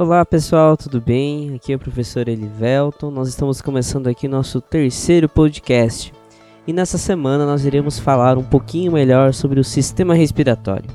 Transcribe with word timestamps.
Olá 0.00 0.24
pessoal, 0.24 0.78
tudo 0.78 0.98
bem? 0.98 1.54
Aqui 1.54 1.74
é 1.74 1.76
o 1.76 1.78
professor 1.78 2.26
Elivelton. 2.26 3.10
Nós 3.10 3.28
estamos 3.28 3.60
começando 3.60 4.06
aqui 4.06 4.26
nosso 4.26 4.58
terceiro 4.58 5.28
podcast. 5.28 6.10
E 6.66 6.72
nessa 6.72 6.96
semana 6.96 7.44
nós 7.44 7.66
iremos 7.66 7.98
falar 7.98 8.38
um 8.38 8.42
pouquinho 8.42 8.92
melhor 8.92 9.34
sobre 9.34 9.60
o 9.60 9.64
sistema 9.64 10.14
respiratório. 10.14 10.88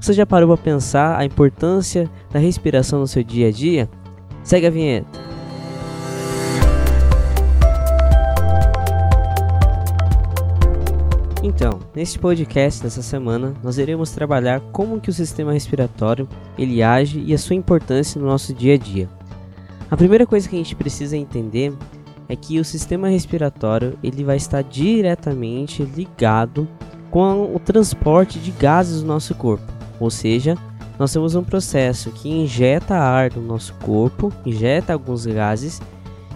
Você 0.00 0.12
já 0.12 0.26
parou 0.26 0.48
para 0.48 0.64
pensar 0.64 1.16
a 1.16 1.24
importância 1.24 2.10
da 2.32 2.40
respiração 2.40 2.98
no 2.98 3.06
seu 3.06 3.22
dia 3.22 3.46
a 3.46 3.52
dia? 3.52 3.88
Segue 4.42 4.66
a 4.66 4.70
vinheta. 4.70 5.20
Então, 11.44 11.80
neste 11.92 12.20
podcast 12.20 12.80
dessa 12.80 13.02
semana, 13.02 13.52
nós 13.64 13.76
iremos 13.76 14.12
trabalhar 14.12 14.60
como 14.70 15.00
que 15.00 15.10
o 15.10 15.12
sistema 15.12 15.52
respiratório 15.52 16.28
ele 16.56 16.84
age 16.84 17.18
e 17.18 17.34
a 17.34 17.38
sua 17.38 17.56
importância 17.56 18.20
no 18.20 18.28
nosso 18.28 18.54
dia 18.54 18.74
a 18.74 18.78
dia. 18.78 19.08
A 19.90 19.96
primeira 19.96 20.24
coisa 20.24 20.48
que 20.48 20.54
a 20.54 20.58
gente 20.58 20.76
precisa 20.76 21.16
entender 21.16 21.72
é 22.28 22.36
que 22.36 22.60
o 22.60 22.64
sistema 22.64 23.08
respiratório 23.08 23.98
ele 24.04 24.22
vai 24.22 24.36
estar 24.36 24.62
diretamente 24.62 25.82
ligado 25.82 26.68
com 27.10 27.52
o 27.52 27.58
transporte 27.58 28.38
de 28.38 28.52
gases 28.52 29.00
do 29.00 29.06
nosso 29.08 29.34
corpo, 29.34 29.70
ou 29.98 30.10
seja, 30.10 30.56
nós 30.96 31.12
temos 31.12 31.34
um 31.34 31.42
processo 31.42 32.12
que 32.12 32.30
injeta 32.30 32.94
ar 32.94 33.32
no 33.34 33.42
nosso 33.42 33.74
corpo, 33.82 34.32
injeta 34.46 34.92
alguns 34.92 35.26
gases, 35.26 35.82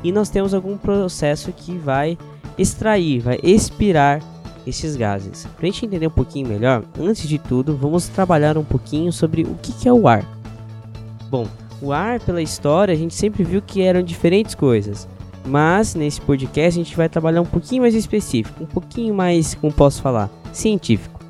e 0.03 0.11
nós 0.11 0.29
temos 0.29 0.53
algum 0.53 0.77
processo 0.77 1.53
que 1.53 1.79
vai 1.79 2.19
extrair, 2.59 3.21
vai 3.21 3.39
expirar 3.43 4.21
esses 4.67 4.97
gases. 4.97 5.47
Para 5.57 5.67
a 5.67 5.71
gente 5.71 5.87
entender 5.87 6.07
um 6.07 6.11
pouquinho 6.11 6.49
melhor, 6.49 6.85
antes 6.99 7.29
de 7.29 7.39
tudo, 7.39 7.77
vamos 7.77 8.09
trabalhar 8.09 8.59
um 8.59 8.65
pouquinho 8.65 9.13
sobre 9.13 9.43
o 9.43 9.55
que 9.63 9.89
é 9.89 9.93
o 9.93 10.09
ar. 10.09 10.25
Bom, 11.31 11.47
o 11.81 11.93
ar, 11.93 12.21
pela 12.21 12.43
história, 12.43 12.93
a 12.93 12.97
gente 12.97 13.15
sempre 13.15 13.45
viu 13.45 13.63
que 13.63 13.83
eram 13.83 14.03
diferentes 14.03 14.55
coisas. 14.55 15.09
Mas 15.45 15.95
nesse 15.95 16.21
podcast 16.21 16.81
a 16.81 16.85
gente 16.85 16.97
vai 16.97 17.09
trabalhar 17.09 17.41
um 17.41 17.47
pouquinho 17.47 17.83
mais 17.83 17.95
específico, 17.95 18.65
um 18.65 18.67
pouquinho 18.67 19.15
mais, 19.15 19.55
como 19.55 19.73
posso 19.73 20.03
falar, 20.03 20.29
científico. 20.53 21.21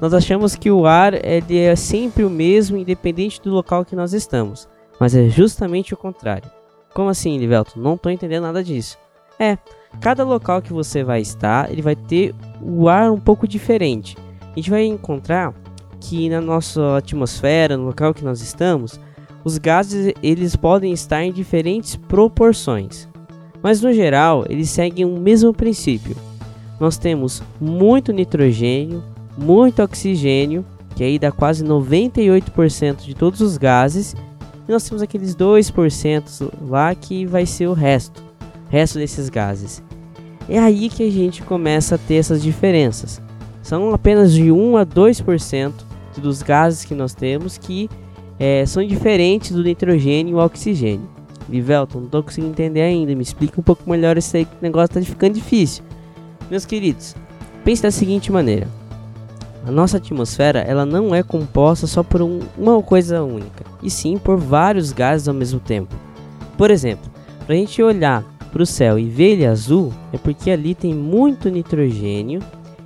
Nós 0.00 0.14
achamos 0.14 0.54
que 0.54 0.70
o 0.70 0.86
ar 0.86 1.14
ele 1.24 1.58
é 1.58 1.74
sempre 1.76 2.24
o 2.24 2.30
mesmo, 2.30 2.76
independente 2.76 3.40
do 3.40 3.50
local 3.50 3.84
que 3.84 3.96
nós 3.96 4.12
estamos. 4.12 4.68
Mas 4.98 5.14
é 5.14 5.28
justamente 5.28 5.94
o 5.94 5.96
contrário. 5.96 6.50
Como 6.94 7.08
assim, 7.08 7.38
Livelton? 7.38 7.80
Não 7.80 7.94
estou 7.94 8.12
entendendo 8.12 8.42
nada 8.42 8.62
disso. 8.62 8.98
É, 9.38 9.56
cada 10.00 10.24
local 10.24 10.60
que 10.60 10.72
você 10.72 11.04
vai 11.04 11.20
estar, 11.20 11.70
ele 11.70 11.82
vai 11.82 11.94
ter 11.94 12.34
o 12.60 12.88
ar 12.88 13.10
um 13.10 13.20
pouco 13.20 13.46
diferente. 13.46 14.16
A 14.40 14.56
gente 14.56 14.70
vai 14.70 14.84
encontrar 14.84 15.54
que 16.00 16.28
na 16.28 16.40
nossa 16.40 16.98
atmosfera, 16.98 17.76
no 17.76 17.86
local 17.86 18.12
que 18.12 18.24
nós 18.24 18.40
estamos, 18.40 18.98
os 19.44 19.58
gases 19.58 20.12
eles 20.22 20.56
podem 20.56 20.92
estar 20.92 21.22
em 21.22 21.32
diferentes 21.32 21.96
proporções. 21.96 23.08
Mas 23.62 23.80
no 23.80 23.92
geral, 23.92 24.44
eles 24.48 24.70
seguem 24.70 25.04
o 25.04 25.20
mesmo 25.20 25.54
princípio. 25.54 26.16
Nós 26.80 26.98
temos 26.98 27.42
muito 27.60 28.12
nitrogênio, 28.12 29.02
muito 29.38 29.82
oxigênio, 29.82 30.64
que 30.96 31.04
aí 31.04 31.18
dá 31.18 31.30
quase 31.30 31.64
98% 31.64 33.02
de 33.04 33.14
todos 33.14 33.40
os 33.40 33.56
gases, 33.56 34.16
e 34.68 34.72
nós 34.72 34.82
temos 34.88 35.00
aqueles 35.00 35.34
2% 35.36 36.50
lá 36.68 36.94
que 36.94 37.24
vai 37.24 37.46
ser 37.46 37.68
o 37.68 37.72
resto 37.72 38.31
resto 38.72 38.98
desses 38.98 39.28
gases. 39.28 39.82
É 40.48 40.58
aí 40.58 40.88
que 40.88 41.06
a 41.06 41.10
gente 41.10 41.42
começa 41.42 41.96
a 41.96 41.98
ter 41.98 42.14
essas 42.14 42.42
diferenças. 42.42 43.20
São 43.62 43.92
apenas 43.92 44.32
de 44.32 44.50
1 44.50 44.78
a 44.78 44.86
2% 44.86 45.72
dos 46.16 46.42
gases 46.42 46.82
que 46.82 46.94
nós 46.94 47.14
temos 47.14 47.58
que 47.58 47.88
é, 48.40 48.64
são 48.64 48.84
diferentes 48.84 49.52
do 49.52 49.62
nitrogênio 49.62 50.32
e 50.32 50.34
o 50.34 50.44
oxigênio. 50.44 51.06
Livelton, 51.50 51.98
não 51.98 52.06
estou 52.06 52.22
conseguindo 52.22 52.52
entender 52.52 52.80
ainda. 52.80 53.14
Me 53.14 53.22
explica 53.22 53.60
um 53.60 53.62
pouco 53.62 53.88
melhor 53.88 54.16
esse 54.16 54.38
aí, 54.38 54.44
que 54.46 54.54
o 54.54 54.62
negócio 54.62 54.98
está 54.98 55.02
ficando 55.02 55.34
difícil. 55.34 55.84
Meus 56.50 56.64
queridos, 56.64 57.14
pense 57.62 57.82
da 57.82 57.90
seguinte 57.90 58.32
maneira. 58.32 58.66
A 59.66 59.70
nossa 59.70 59.98
atmosfera 59.98 60.60
ela 60.60 60.86
não 60.86 61.14
é 61.14 61.22
composta 61.22 61.86
só 61.86 62.02
por 62.02 62.22
um, 62.22 62.40
uma 62.56 62.82
coisa 62.82 63.22
única, 63.22 63.64
e 63.82 63.90
sim 63.90 64.16
por 64.16 64.38
vários 64.38 64.92
gases 64.92 65.28
ao 65.28 65.34
mesmo 65.34 65.60
tempo. 65.60 65.94
Por 66.56 66.70
exemplo, 66.70 67.10
para 67.46 67.54
a 67.54 67.58
gente 67.58 67.80
olhar 67.82 68.31
para 68.52 68.62
o 68.62 68.66
céu 68.66 68.98
e 68.98 69.08
ver 69.08 69.32
ele 69.32 69.46
azul 69.46 69.92
é 70.12 70.18
porque 70.18 70.50
ali 70.50 70.74
tem 70.74 70.94
muito 70.94 71.48
nitrogênio. 71.48 72.40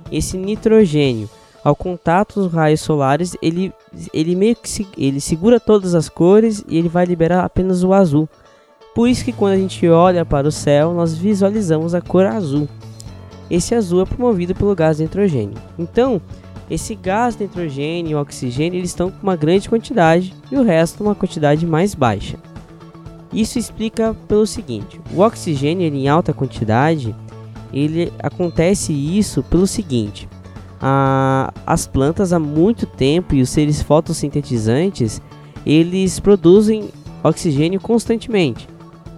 Esse 0.09 0.37
nitrogênio, 0.37 1.29
ao 1.63 1.75
contato 1.75 2.41
dos 2.41 2.51
raios 2.51 2.79
solares, 2.79 3.35
ele, 3.41 3.73
ele 4.13 4.35
meio 4.35 4.55
que 4.55 4.69
se, 4.69 4.87
ele 4.97 5.19
segura 5.19 5.59
todas 5.59 5.93
as 5.93 6.07
cores 6.07 6.63
e 6.67 6.77
ele 6.77 6.87
vai 6.87 7.05
liberar 7.05 7.43
apenas 7.43 7.83
o 7.83 7.93
azul. 7.93 8.27
Por 8.95 9.07
isso 9.07 9.25
que 9.25 9.33
quando 9.33 9.53
a 9.53 9.57
gente 9.57 9.87
olha 9.87 10.25
para 10.25 10.47
o 10.47 10.51
céu, 10.51 10.93
nós 10.93 11.15
visualizamos 11.15 11.93
a 11.93 12.01
cor 12.01 12.25
azul. 12.25 12.67
Esse 13.49 13.75
azul 13.75 14.01
é 14.01 14.05
promovido 14.05 14.55
pelo 14.55 14.75
gás 14.75 14.99
nitrogênio. 14.99 15.57
Então, 15.77 16.21
esse 16.69 16.95
gás 16.95 17.37
nitrogênio 17.37 18.11
e 18.11 18.15
oxigênio 18.15 18.79
eles 18.79 18.89
estão 18.89 19.11
com 19.11 19.21
uma 19.21 19.35
grande 19.35 19.69
quantidade 19.69 20.33
e 20.51 20.57
o 20.57 20.63
resto 20.63 21.03
uma 21.03 21.15
quantidade 21.15 21.65
mais 21.65 21.93
baixa. 21.93 22.37
Isso 23.31 23.59
explica 23.59 24.15
pelo 24.27 24.45
seguinte: 24.45 24.99
o 25.13 25.21
oxigênio 25.21 25.87
em 25.87 26.07
alta 26.07 26.33
quantidade, 26.33 27.15
ele 27.73 28.11
acontece 28.19 28.93
isso 28.93 29.43
pelo 29.43 29.67
seguinte: 29.67 30.27
a, 30.81 31.53
as 31.65 31.87
plantas 31.87 32.31
há 32.33 32.39
muito 32.39 32.85
tempo 32.85 33.35
e 33.35 33.41
os 33.41 33.49
seres 33.49 33.81
fotossintetizantes 33.81 35.21
eles 35.65 36.19
produzem 36.19 36.89
oxigênio 37.23 37.79
constantemente. 37.79 38.67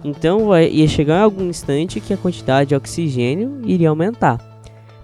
Então 0.02 0.58
ia 0.58 0.88
chegar 0.88 1.22
algum 1.22 1.44
instante 1.44 2.00
que 2.00 2.12
a 2.12 2.16
quantidade 2.16 2.70
de 2.70 2.74
oxigênio 2.74 3.60
iria 3.64 3.90
aumentar. 3.90 4.38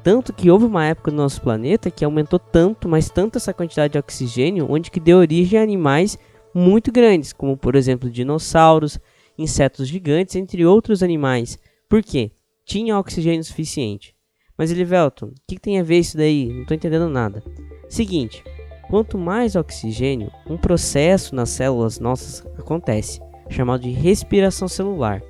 Tanto 0.02 0.32
que 0.32 0.50
houve 0.50 0.64
uma 0.64 0.84
época 0.84 1.10
no 1.10 1.18
nosso 1.18 1.40
planeta 1.40 1.90
que 1.90 2.04
aumentou 2.04 2.38
tanto, 2.38 2.88
mas 2.88 3.10
tanto 3.10 3.38
essa 3.38 3.52
quantidade 3.52 3.92
de 3.92 3.98
oxigênio, 3.98 4.66
onde 4.70 4.90
que 4.90 5.00
deu 5.00 5.18
origem 5.18 5.58
a 5.58 5.62
animais 5.62 6.18
muito 6.56 6.90
grandes, 6.90 7.32
como 7.32 7.56
por 7.56 7.76
exemplo 7.76 8.10
dinossauros, 8.10 8.98
insetos 9.36 9.86
gigantes, 9.86 10.36
entre 10.36 10.64
outros 10.64 11.02
animais. 11.02 11.58
Por 11.88 12.02
quê? 12.02 12.32
Tinha 12.64 12.98
oxigênio 12.98 13.44
suficiente. 13.44 14.16
Mas 14.56 14.70
Elivelton, 14.70 15.26
o 15.26 15.34
que, 15.46 15.56
que 15.56 15.60
tem 15.60 15.78
a 15.78 15.82
ver 15.82 15.98
isso 15.98 16.16
daí? 16.16 16.50
Não 16.50 16.62
estou 16.62 16.74
entendendo 16.74 17.10
nada. 17.10 17.44
Seguinte, 17.90 18.42
quanto 18.88 19.18
mais 19.18 19.54
oxigênio, 19.54 20.32
um 20.48 20.56
processo 20.56 21.34
nas 21.34 21.50
células 21.50 22.00
nossas 22.00 22.40
acontece, 22.58 23.20
chamado 23.50 23.82
de 23.82 23.90
respiração 23.90 24.66
celular. 24.66 25.22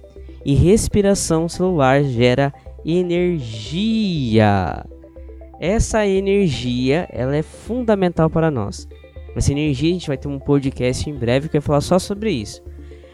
E 0.44 0.54
respiração 0.54 1.48
celular 1.48 2.04
gera 2.04 2.54
energia. 2.84 4.86
Essa 5.58 6.06
energia, 6.06 7.08
ela 7.10 7.34
é 7.34 7.42
fundamental 7.42 8.30
para 8.30 8.48
nós. 8.48 8.86
Essa 9.36 9.52
energia, 9.52 9.90
a 9.90 9.92
gente 9.92 10.08
vai 10.08 10.16
ter 10.16 10.28
um 10.28 10.38
podcast 10.38 11.08
em 11.08 11.14
breve 11.14 11.48
que 11.48 11.52
vai 11.52 11.60
falar 11.60 11.82
só 11.82 11.98
sobre 11.98 12.30
isso. 12.30 12.62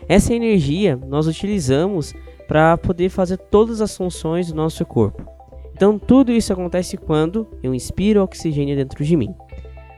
Essa 0.08 0.32
energia 0.32 0.96
nós 1.08 1.26
utilizamos 1.26 2.14
para 2.46 2.78
poder 2.78 3.08
fazer 3.08 3.36
todas 3.36 3.80
as 3.80 3.96
funções 3.96 4.48
do 4.48 4.54
nosso 4.54 4.86
corpo. 4.86 5.28
Então, 5.74 5.98
tudo 5.98 6.30
isso 6.30 6.52
acontece 6.52 6.96
quando 6.96 7.48
eu 7.60 7.74
inspiro 7.74 8.22
oxigênio 8.22 8.76
dentro 8.76 9.04
de 9.04 9.16
mim. 9.16 9.34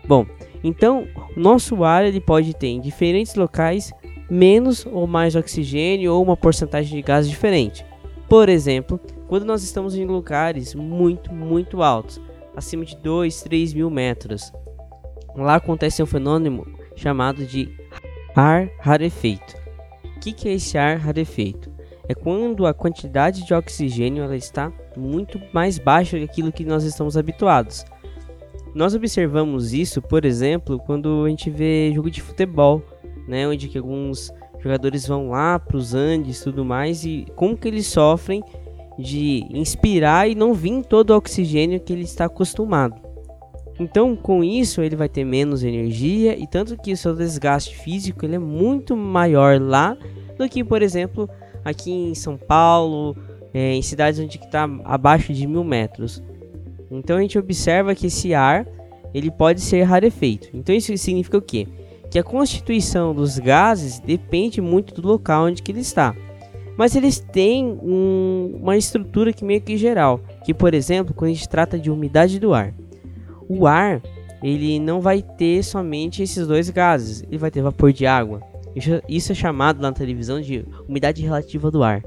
Bom, 0.07 0.25
então, 0.63 1.07
nosso 1.37 1.85
ar 1.85 2.07
ele 2.07 2.21
pode 2.21 2.55
ter 2.55 2.69
em 2.69 2.81
diferentes 2.81 3.35
locais 3.35 3.93
menos 4.31 4.87
ou 4.87 5.07
mais 5.07 5.37
oxigênio 5.37 6.15
ou 6.15 6.23
uma 6.23 6.39
porcentagem 6.39 6.97
de 6.97 7.03
gás 7.03 7.29
diferente. 7.29 7.85
Por 8.29 8.49
exemplo, 8.49 8.99
quando 9.29 9.45
nós 9.45 9.63
estamos 9.63 9.95
em 9.95 10.07
lugares 10.07 10.75
muito, 10.75 11.33
muito 11.35 11.83
altos, 11.83 12.19
acima 12.57 12.85
de 12.85 12.97
2, 12.97 13.43
3 13.43 13.75
mil 13.75 13.91
metros, 13.91 14.51
Lá 15.37 15.57
acontece 15.57 16.03
um 16.03 16.07
fenômeno 16.07 16.67
chamado 16.95 17.45
de 17.45 17.69
ar 18.35 18.69
rarefeito. 18.79 19.57
O 20.17 20.21
que, 20.21 20.33
que 20.33 20.49
é 20.49 20.55
esse 20.55 20.79
ar 20.79 20.97
rarefeito? 20.99 21.73
É 22.09 22.15
quando 22.15 22.67
a 22.67 22.75
quantidade 22.75 23.45
de 23.45 23.55
oxigênio 23.55 24.23
ela 24.23 24.37
está 24.37 24.73
muito 24.97 25.41
mais 25.53 25.79
baixa 25.79 26.19
do 26.19 26.53
que 26.53 26.65
nós 26.65 26.85
estamos 26.85 27.17
habituados. 27.17 27.85
Nós 28.75 28.95
observamos 28.95 29.73
isso, 29.73 30.03
por 30.03 30.25
exemplo, 30.25 30.79
quando 30.81 31.25
a 31.25 31.29
gente 31.29 31.49
vê 31.49 31.93
jogo 31.95 32.11
de 32.11 32.21
futebol, 32.21 32.83
né, 33.27 33.47
onde 33.47 33.69
que 33.69 33.79
alguns 33.79 34.33
jogadores 34.61 35.07
vão 35.07 35.31
lá 35.31 35.59
para 35.59 35.77
os 35.77 35.95
Andes 35.95 36.43
tudo 36.43 36.65
mais 36.65 37.05
e 37.05 37.27
como 37.37 37.57
que 37.57 37.69
eles 37.69 37.87
sofrem 37.87 38.43
de 38.99 39.45
inspirar 39.51 40.29
e 40.29 40.35
não 40.35 40.55
vir 40.55 40.83
todo 40.83 41.11
o 41.11 41.17
oxigênio 41.17 41.81
que 41.81 41.93
ele 41.93 42.03
está 42.03 42.25
acostumado. 42.27 43.04
Então, 43.79 44.15
com 44.15 44.45
isso, 44.45 44.81
ele 44.83 44.95
vai 44.95 45.09
ter 45.09 45.25
menos 45.25 45.65
energia 45.65 46.39
e 46.39 46.47
tanto 46.47 46.77
que 46.77 46.93
o 46.93 46.97
seu 46.97 47.15
desgaste 47.15 47.77
físico 47.77 48.25
ele 48.25 48.37
é 48.37 48.39
muito 48.39 48.97
maior 48.97 49.61
lá 49.61 49.97
do 50.39 50.49
que, 50.49 50.63
por 50.63 50.81
exemplo, 50.83 51.29
aqui 51.65 51.91
em 51.91 52.15
São 52.15 52.37
Paulo, 52.37 53.17
é, 53.53 53.75
em 53.75 53.83
cidades 53.83 54.21
onde 54.21 54.39
está 54.39 54.69
abaixo 54.85 55.33
de 55.33 55.47
mil 55.47 55.65
metros. 55.65 56.23
Então, 56.91 57.17
a 57.17 57.21
gente 57.21 57.39
observa 57.39 57.95
que 57.95 58.07
esse 58.07 58.33
ar 58.33 58.67
ele 59.13 59.31
pode 59.31 59.61
ser 59.61 59.83
rarefeito. 59.83 60.49
Então, 60.55 60.75
isso 60.75 60.97
significa 60.97 61.39
o 61.39 61.43
quê? 61.43 61.67
que 62.15 62.19
a 62.21 62.23
constituição 62.23 63.13
dos 63.13 63.41
gases 63.41 63.99
depende 63.99 64.61
muito 64.61 64.95
do 64.95 65.09
local 65.09 65.47
onde 65.47 65.61
que 65.61 65.73
ele 65.73 65.81
está. 65.81 66.15
Mas 66.77 66.95
eles 66.95 67.19
têm 67.19 67.77
um, 67.83 68.57
uma 68.63 68.77
estrutura 68.77 69.33
que 69.33 69.45
meio 69.45 69.61
que 69.61 69.77
geral, 69.77 70.21
que 70.45 70.55
por 70.55 70.75
exemplo, 70.75 71.13
quando 71.13 71.33
a 71.33 71.35
gente 71.35 71.49
trata 71.49 71.77
de 71.77 71.91
umidade 71.91 72.39
do 72.39 72.55
ar, 72.55 72.73
o 73.49 73.67
ar 73.67 74.03
ele 74.43 74.79
não 74.79 75.01
vai 75.01 75.23
ter 75.23 75.63
somente 75.63 76.23
esses 76.23 76.47
dois 76.47 76.69
gases, 76.69 77.23
ele 77.23 77.39
vai 77.39 77.51
ter 77.51 77.63
vapor 77.63 77.93
de 77.93 78.07
água. 78.07 78.43
Isso 79.09 79.33
é 79.33 79.35
chamado 79.35 79.81
na 79.81 79.93
televisão 79.93 80.41
de 80.41 80.67
umidade 80.87 81.23
relativa 81.23 81.71
do 81.71 81.83
ar. 81.83 82.03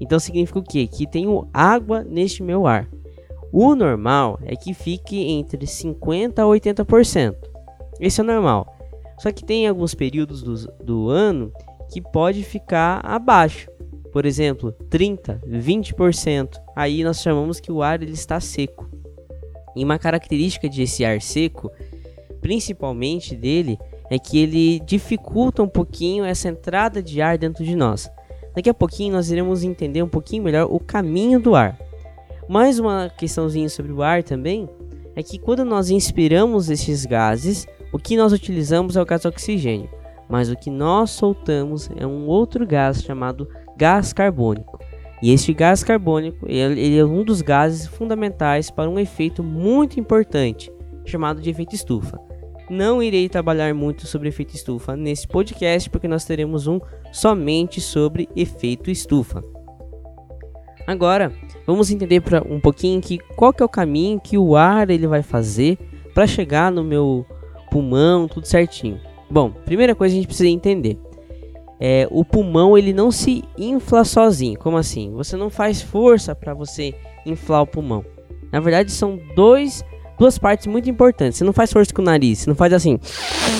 Então 0.00 0.18
significa 0.18 0.58
o 0.58 0.64
quê? 0.64 0.86
Que 0.86 1.06
tenho 1.06 1.46
água 1.52 2.02
neste 2.02 2.42
meu 2.42 2.66
ar. 2.66 2.88
O 3.52 3.74
normal 3.74 4.38
é 4.42 4.56
que 4.56 4.72
fique 4.72 5.16
entre 5.28 5.66
50% 5.66 6.38
a 6.38 6.42
80%. 6.42 7.36
Esse 8.00 8.20
é 8.20 8.24
o 8.24 8.26
normal. 8.26 8.66
Só 9.18 9.30
que 9.30 9.44
tem 9.44 9.68
alguns 9.68 9.94
períodos 9.94 10.42
do, 10.42 10.54
do 10.82 11.08
ano 11.10 11.52
que 11.92 12.00
pode 12.00 12.42
ficar 12.42 13.00
abaixo. 13.04 13.68
Por 14.12 14.24
exemplo, 14.24 14.72
30, 14.88 15.42
20%. 15.46 16.60
Aí 16.74 17.04
nós 17.04 17.20
chamamos 17.20 17.60
que 17.60 17.70
o 17.70 17.82
ar 17.82 18.02
ele 18.02 18.12
está 18.12 18.40
seco. 18.40 18.88
E 19.76 19.84
uma 19.84 19.98
característica 19.98 20.68
desse 20.68 21.04
ar 21.04 21.20
seco, 21.20 21.70
principalmente 22.40 23.36
dele, 23.36 23.78
é 24.10 24.18
que 24.18 24.38
ele 24.38 24.80
dificulta 24.80 25.62
um 25.62 25.68
pouquinho 25.68 26.24
essa 26.24 26.48
entrada 26.48 27.02
de 27.02 27.22
ar 27.22 27.38
dentro 27.38 27.64
de 27.64 27.76
nós. 27.76 28.10
Daqui 28.54 28.68
a 28.68 28.74
pouquinho 28.74 29.12
nós 29.12 29.30
iremos 29.30 29.62
entender 29.62 30.02
um 30.02 30.08
pouquinho 30.08 30.42
melhor 30.42 30.66
o 30.68 30.80
caminho 30.80 31.38
do 31.38 31.54
ar. 31.54 31.78
Mais 32.48 32.80
uma 32.80 33.08
questãozinha 33.16 33.68
sobre 33.68 33.92
o 33.92 34.02
ar 34.02 34.24
também 34.24 34.68
é 35.14 35.22
que 35.22 35.38
quando 35.38 35.64
nós 35.64 35.88
inspiramos 35.88 36.68
esses 36.68 37.06
gases, 37.06 37.68
o 37.92 37.98
que 37.98 38.16
nós 38.16 38.32
utilizamos 38.32 38.96
é 38.96 39.02
o 39.02 39.06
gás 39.06 39.24
oxigênio, 39.24 39.88
mas 40.28 40.50
o 40.50 40.56
que 40.56 40.70
nós 40.70 41.10
soltamos 41.10 41.88
é 41.96 42.04
um 42.04 42.26
outro 42.26 42.66
gás 42.66 43.02
chamado 43.02 43.48
gás 43.76 44.12
carbônico. 44.12 44.79
E 45.22 45.32
este 45.32 45.52
gás 45.52 45.84
carbônico 45.84 46.46
ele, 46.48 46.80
ele 46.80 46.98
é 46.98 47.04
um 47.04 47.22
dos 47.22 47.42
gases 47.42 47.86
fundamentais 47.86 48.70
para 48.70 48.88
um 48.88 48.98
efeito 48.98 49.42
muito 49.42 50.00
importante 50.00 50.72
chamado 51.04 51.40
de 51.40 51.50
efeito 51.50 51.74
estufa. 51.74 52.18
Não 52.70 53.02
irei 53.02 53.28
trabalhar 53.28 53.74
muito 53.74 54.06
sobre 54.06 54.28
efeito 54.28 54.54
estufa 54.54 54.96
nesse 54.96 55.26
podcast 55.26 55.90
porque 55.90 56.06
nós 56.06 56.24
teremos 56.24 56.66
um 56.66 56.80
somente 57.12 57.80
sobre 57.80 58.28
efeito 58.36 58.90
estufa. 58.90 59.42
Agora, 60.86 61.32
vamos 61.66 61.90
entender 61.90 62.20
pra, 62.20 62.42
um 62.48 62.60
pouquinho 62.60 63.00
que 63.00 63.18
qual 63.36 63.52
que 63.52 63.62
é 63.62 63.66
o 63.66 63.68
caminho 63.68 64.20
que 64.20 64.38
o 64.38 64.56
ar 64.56 64.88
ele 64.88 65.06
vai 65.06 65.22
fazer 65.22 65.78
para 66.14 66.26
chegar 66.26 66.70
no 66.72 66.82
meu 66.82 67.26
pulmão, 67.70 68.26
tudo 68.26 68.46
certinho. 68.46 69.00
Bom, 69.30 69.50
primeira 69.50 69.94
coisa 69.94 70.14
a 70.14 70.16
gente 70.16 70.26
precisa 70.26 70.48
entender. 70.48 70.98
É, 71.80 72.06
o 72.10 72.22
pulmão 72.24 72.76
ele 72.76 72.92
não 72.92 73.10
se 73.10 73.42
infla 73.56 74.04
sozinho. 74.04 74.58
Como 74.58 74.76
assim? 74.76 75.10
Você 75.12 75.36
não 75.36 75.48
faz 75.48 75.80
força 75.80 76.34
para 76.34 76.52
você 76.52 76.94
inflar 77.24 77.62
o 77.62 77.66
pulmão. 77.66 78.04
Na 78.52 78.60
verdade, 78.60 78.92
são 78.92 79.18
dois, 79.34 79.82
duas 80.18 80.38
partes 80.38 80.66
muito 80.66 80.90
importantes. 80.90 81.38
Você 81.38 81.44
não 81.44 81.54
faz 81.54 81.72
força 81.72 81.94
com 81.94 82.02
o 82.02 82.04
nariz, 82.04 82.40
você 82.40 82.50
não 82.50 82.56
faz 82.56 82.72
assim 82.74 82.98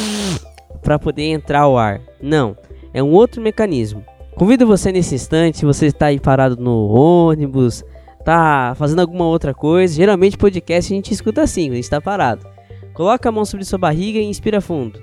para 0.82 0.98
poder 0.98 1.30
entrar 1.30 1.66
o 1.66 1.78
ar. 1.78 2.00
Não, 2.20 2.56
é 2.92 3.02
um 3.02 3.10
outro 3.10 3.40
mecanismo. 3.40 4.04
Convido 4.36 4.66
você 4.66 4.92
nesse 4.92 5.14
instante, 5.14 5.58
se 5.58 5.64
você 5.64 5.86
está 5.86 6.06
aí 6.06 6.18
parado 6.18 6.56
no 6.56 6.88
ônibus, 6.88 7.84
tá 8.24 8.74
fazendo 8.76 9.00
alguma 9.00 9.26
outra 9.26 9.54
coisa, 9.54 9.94
geralmente 9.94 10.36
podcast 10.36 10.92
a 10.92 10.96
gente 10.96 11.12
escuta 11.12 11.42
assim, 11.42 11.70
a 11.70 11.74
gente 11.74 11.84
está 11.84 12.00
parado. 12.00 12.46
Coloca 12.94 13.28
a 13.28 13.32
mão 13.32 13.44
sobre 13.44 13.64
sua 13.64 13.78
barriga 13.78 14.18
e 14.18 14.24
inspira 14.24 14.60
fundo. 14.60 15.00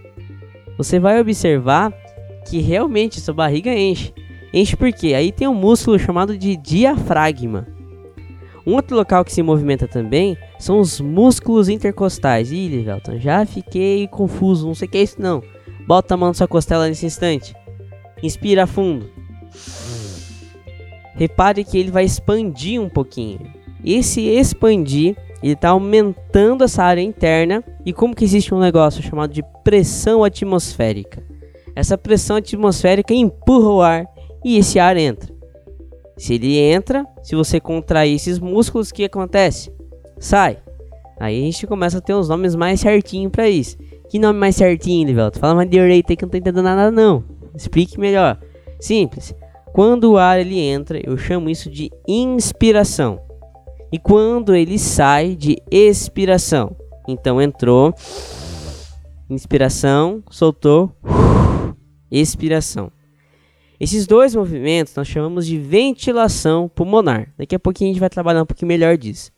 Você 0.78 1.00
vai 1.00 1.19
observar 1.19 1.92
que 2.48 2.60
realmente 2.60 3.20
sua 3.20 3.34
barriga 3.34 3.74
enche. 3.74 4.14
Enche 4.54 4.76
porque 4.76 5.14
aí 5.14 5.32
tem 5.32 5.48
um 5.48 5.54
músculo 5.54 6.00
chamado 6.00 6.38
de 6.38 6.56
diafragma. 6.56 7.68
Um 8.66 8.74
outro 8.74 8.98
local 8.98 9.24
que 9.24 9.32
se 9.32 9.44
movimenta 9.44 9.88
também 9.88 10.38
são 10.60 10.80
os 10.80 11.00
músculos 11.00 11.70
intercostais. 11.70 12.52
Ih, 12.52 12.68
Livelton, 12.68 13.18
já 13.18 13.46
fiquei 13.46 14.08
confuso, 14.08 14.68
não 14.68 14.76
sei 14.76 14.88
o 14.88 14.92
que 14.92 14.98
é 14.98 15.04
isso 15.04 15.22
não. 15.22 15.42
Bota 15.86 16.14
a 16.14 16.18
mão 16.18 16.30
na 16.30 16.34
sua 16.34 16.48
costela 16.48 16.88
nesse 16.88 17.06
instante. 17.06 17.56
Inspira 18.22 18.66
fundo. 18.66 19.10
Repare 21.16 21.64
que 21.64 21.78
ele 21.78 21.92
vai 21.92 22.04
expandir 22.04 22.82
um 22.82 22.90
pouquinho. 22.90 23.40
Esse 23.84 24.22
expandir, 24.22 25.16
ele 25.42 25.54
está 25.54 25.70
aumentando 25.70 26.64
essa 26.64 26.84
área 26.84 27.02
interna 27.02 27.64
e 27.86 27.94
como 27.94 28.16
que 28.16 28.24
existe 28.24 28.54
um 28.54 28.60
negócio 28.60 29.02
chamado 29.02 29.34
de 29.34 29.44
pressão 29.64 30.24
atmosférica. 30.24 31.27
Essa 31.78 31.96
pressão 31.96 32.38
atmosférica 32.38 33.14
empurra 33.14 33.70
o 33.70 33.82
ar 33.84 34.08
e 34.44 34.58
esse 34.58 34.80
ar 34.80 34.98
entra. 34.98 35.32
Se 36.18 36.34
ele 36.34 36.58
entra, 36.58 37.06
se 37.22 37.36
você 37.36 37.60
contrair 37.60 38.16
esses 38.16 38.40
músculos, 38.40 38.90
o 38.90 38.94
que 38.96 39.04
acontece? 39.04 39.72
Sai. 40.18 40.58
Aí 41.20 41.40
a 41.40 41.46
gente 41.46 41.68
começa 41.68 42.00
a 42.00 42.02
ter 42.02 42.16
os 42.16 42.28
nomes 42.28 42.56
mais 42.56 42.80
certinhos 42.80 43.32
para 43.32 43.48
isso. 43.48 43.78
Que 44.10 44.18
nome 44.18 44.40
mais 44.40 44.56
certinho, 44.56 45.06
Livelto? 45.06 45.38
Fala 45.38 45.54
mais 45.54 45.70
direito 45.70 46.10
aí 46.10 46.18
que 46.18 46.24
eu 46.24 46.26
não 46.26 46.32
tô 46.32 46.38
entendendo 46.38 46.64
nada 46.64 46.90
não. 46.90 47.24
Explique 47.54 48.00
melhor. 48.00 48.40
Simples. 48.80 49.36
Quando 49.72 50.14
o 50.14 50.18
ar 50.18 50.40
ele 50.40 50.60
entra, 50.60 51.00
eu 51.08 51.16
chamo 51.16 51.48
isso 51.48 51.70
de 51.70 51.92
inspiração. 52.08 53.22
E 53.92 54.00
quando 54.00 54.56
ele 54.56 54.80
sai 54.80 55.36
de 55.36 55.62
expiração. 55.70 56.76
Então 57.08 57.40
entrou, 57.40 57.94
inspiração, 59.30 60.24
soltou, 60.32 60.92
expiração. 62.12 62.92
Esses 63.80 64.07
dois 64.07 64.33
movimentos 64.33 64.95
nós 64.95 65.07
chamamos 65.07 65.45
de 65.45 65.57
ventilação 65.57 66.68
pulmonar. 66.68 67.31
Daqui 67.38 67.56
a 67.56 67.59
pouquinho 67.59 67.92
a 67.92 67.94
gente 67.94 68.00
vai 68.00 68.09
trabalhar 68.09 68.42
um 68.42 68.45
pouquinho 68.45 68.69
melhor 68.69 68.98
disso. 68.98 69.31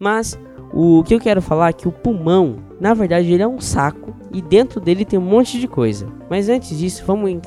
Mas 0.00 0.38
o 0.72 1.02
que 1.02 1.14
eu 1.14 1.20
quero 1.20 1.42
falar 1.42 1.70
é 1.70 1.72
que 1.72 1.88
o 1.88 1.92
pulmão, 1.92 2.62
na 2.80 2.94
verdade, 2.94 3.32
ele 3.32 3.42
é 3.42 3.48
um 3.48 3.60
saco 3.60 4.14
e 4.32 4.40
dentro 4.40 4.80
dele 4.80 5.04
tem 5.04 5.18
um 5.18 5.22
monte 5.22 5.58
de 5.58 5.66
coisa. 5.66 6.06
Mas 6.30 6.48
antes 6.48 6.78
disso, 6.78 7.02
vamos 7.04 7.30
ent 7.30 7.44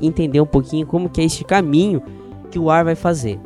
entender 0.00 0.40
um 0.40 0.46
pouquinho 0.46 0.86
como 0.86 1.08
que 1.08 1.20
é 1.20 1.24
este 1.24 1.44
caminho 1.44 2.02
que 2.50 2.58
o 2.58 2.70
ar 2.70 2.84
vai 2.84 2.94
fazer. 2.94 3.40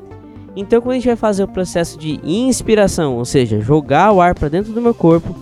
Então, 0.57 0.81
quando 0.81 0.93
a 0.93 0.95
gente 0.95 1.07
vai 1.07 1.17
fazer 1.17 1.45
o 1.45 1.49
processo 1.49 1.99
de 1.99 2.19
inspiração, 2.25 3.17
ou 3.17 3.25
seja, 3.25 3.61
jogar 3.61 4.11
o 4.11 4.21
ar 4.21 4.35
para 4.35 4.49
dentro 4.49 4.73
do 4.73 4.83
meu 4.83 4.95
corpo, 4.95 5.37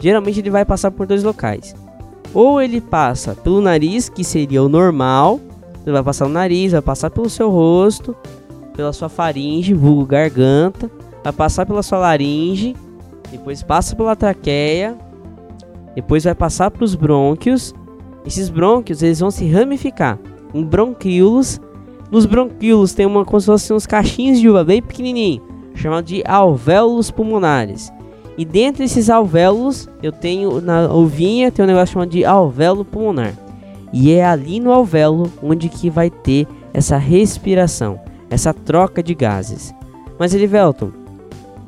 geralmente 0.00 0.38
ele 0.38 0.50
vai 0.50 0.64
passar 0.64 0.90
por 0.90 1.06
dois 1.06 1.22
locais. 1.22 1.74
Ou 2.32 2.60
ele 2.60 2.80
passa 2.80 3.34
pelo 3.34 3.60
nariz, 3.60 4.08
que 4.08 4.22
seria 4.22 4.62
o 4.62 4.68
normal, 4.68 5.40
ele 5.84 5.92
vai 5.92 6.02
passar 6.02 6.26
no 6.26 6.34
nariz, 6.34 6.72
vai 6.72 6.82
passar 6.82 7.10
pelo 7.10 7.28
seu 7.28 7.50
rosto, 7.50 8.14
pela 8.76 8.92
sua 8.92 9.08
faringe, 9.08 9.74
vulgo 9.74 10.06
garganta, 10.06 10.90
vai 11.24 11.32
passar 11.32 11.66
pela 11.66 11.82
sua 11.82 11.98
laringe, 11.98 12.76
depois 13.30 13.62
passa 13.62 13.96
pela 13.96 14.14
traqueia, 14.14 14.96
depois 15.94 16.24
vai 16.24 16.34
passar 16.34 16.70
para 16.70 16.84
os 16.84 16.94
brônquios. 16.94 17.74
Esses 18.24 18.48
brônquios 18.48 19.02
eles 19.02 19.20
vão 19.20 19.30
se 19.30 19.46
ramificar 19.48 20.18
em 20.54 20.64
bronquíolos. 20.64 21.60
Nos 22.10 22.26
bronquíolos 22.26 22.92
tem 22.92 23.06
uma 23.06 23.24
como 23.24 23.40
se 23.40 23.46
fossem 23.46 23.76
uns 23.76 23.86
cachinhos 23.86 24.38
de 24.38 24.48
uva 24.48 24.64
bem 24.64 24.82
pequenininho, 24.82 25.42
chamado 25.74 26.04
de 26.04 26.22
alvéolos 26.26 27.10
pulmonares. 27.10 27.90
E 28.36 28.44
dentro 28.44 28.82
desses 28.82 29.10
alvéolos, 29.10 29.88
eu 30.02 30.12
tenho 30.12 30.60
na 30.60 30.92
uvinha 30.92 31.50
tem 31.50 31.64
um 31.64 31.68
negócio 31.68 31.92
chamado 31.92 32.10
de 32.10 32.24
alvéolo 32.24 32.84
pulmonar. 32.84 33.34
E 33.92 34.12
é 34.12 34.24
ali 34.24 34.60
no 34.60 34.72
alvéolo 34.72 35.30
onde 35.42 35.68
que 35.68 35.90
vai 35.90 36.10
ter 36.10 36.46
essa 36.72 36.96
respiração, 36.96 38.00
essa 38.30 38.54
troca 38.54 39.02
de 39.02 39.14
gases. 39.14 39.74
Mas 40.18 40.34
Elivelton, 40.34 40.90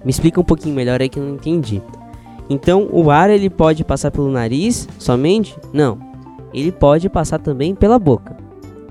me 0.05 0.11
explica 0.11 0.41
um 0.41 0.45
pouquinho 0.45 0.75
melhor 0.75 1.01
aí 1.01 1.09
que 1.09 1.19
eu 1.19 1.25
não 1.25 1.35
entendi. 1.35 1.83
Então, 2.49 2.89
o 2.93 3.11
ar 3.11 3.31
ele 3.31 3.49
pode 3.49 3.85
passar 3.85 4.11
pelo 4.11 4.31
nariz 4.31 4.89
somente? 4.99 5.57
Não. 5.73 5.99
Ele 6.53 6.71
pode 6.71 7.09
passar 7.09 7.39
também 7.39 7.75
pela 7.75 7.99
boca. 7.99 8.37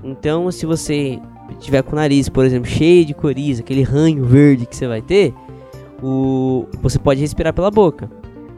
Então, 0.02 0.50
se 0.50 0.66
você 0.66 1.20
tiver 1.60 1.82
com 1.82 1.92
o 1.92 1.96
nariz, 1.96 2.28
por 2.28 2.44
exemplo, 2.44 2.68
cheio 2.68 3.04
de 3.04 3.14
coriza, 3.14 3.62
aquele 3.62 3.82
ranho 3.82 4.24
verde 4.24 4.66
que 4.66 4.74
você 4.74 4.88
vai 4.88 5.00
ter, 5.00 5.32
o 6.02 6.66
você 6.82 6.98
pode 6.98 7.20
respirar 7.20 7.52
pela 7.52 7.70
boca. 7.70 8.10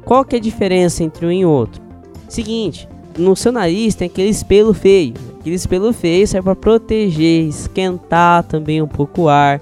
Qual 0.05 0.25
que 0.25 0.37
é 0.37 0.39
a 0.39 0.43
diferença 0.43 1.03
entre 1.03 1.27
um 1.27 1.33
e 1.33 1.45
outro? 1.45 1.83
Seguinte, 2.29 2.89
no 3.19 3.37
seu 3.37 3.53
nariz 3.53 3.95
tem 3.95 4.07
aquele 4.07 4.29
espelho 4.29 4.73
feio. 4.73 5.15
Aquele 5.41 5.57
espelho 5.57 5.93
feio 5.93 6.27
serve 6.27 6.45
para 6.45 6.57
proteger, 6.57 7.47
esquentar 7.47 8.43
também 8.45 8.81
um 8.81 8.89
pouco 8.89 9.23
o 9.23 9.29
ar 9.29 9.61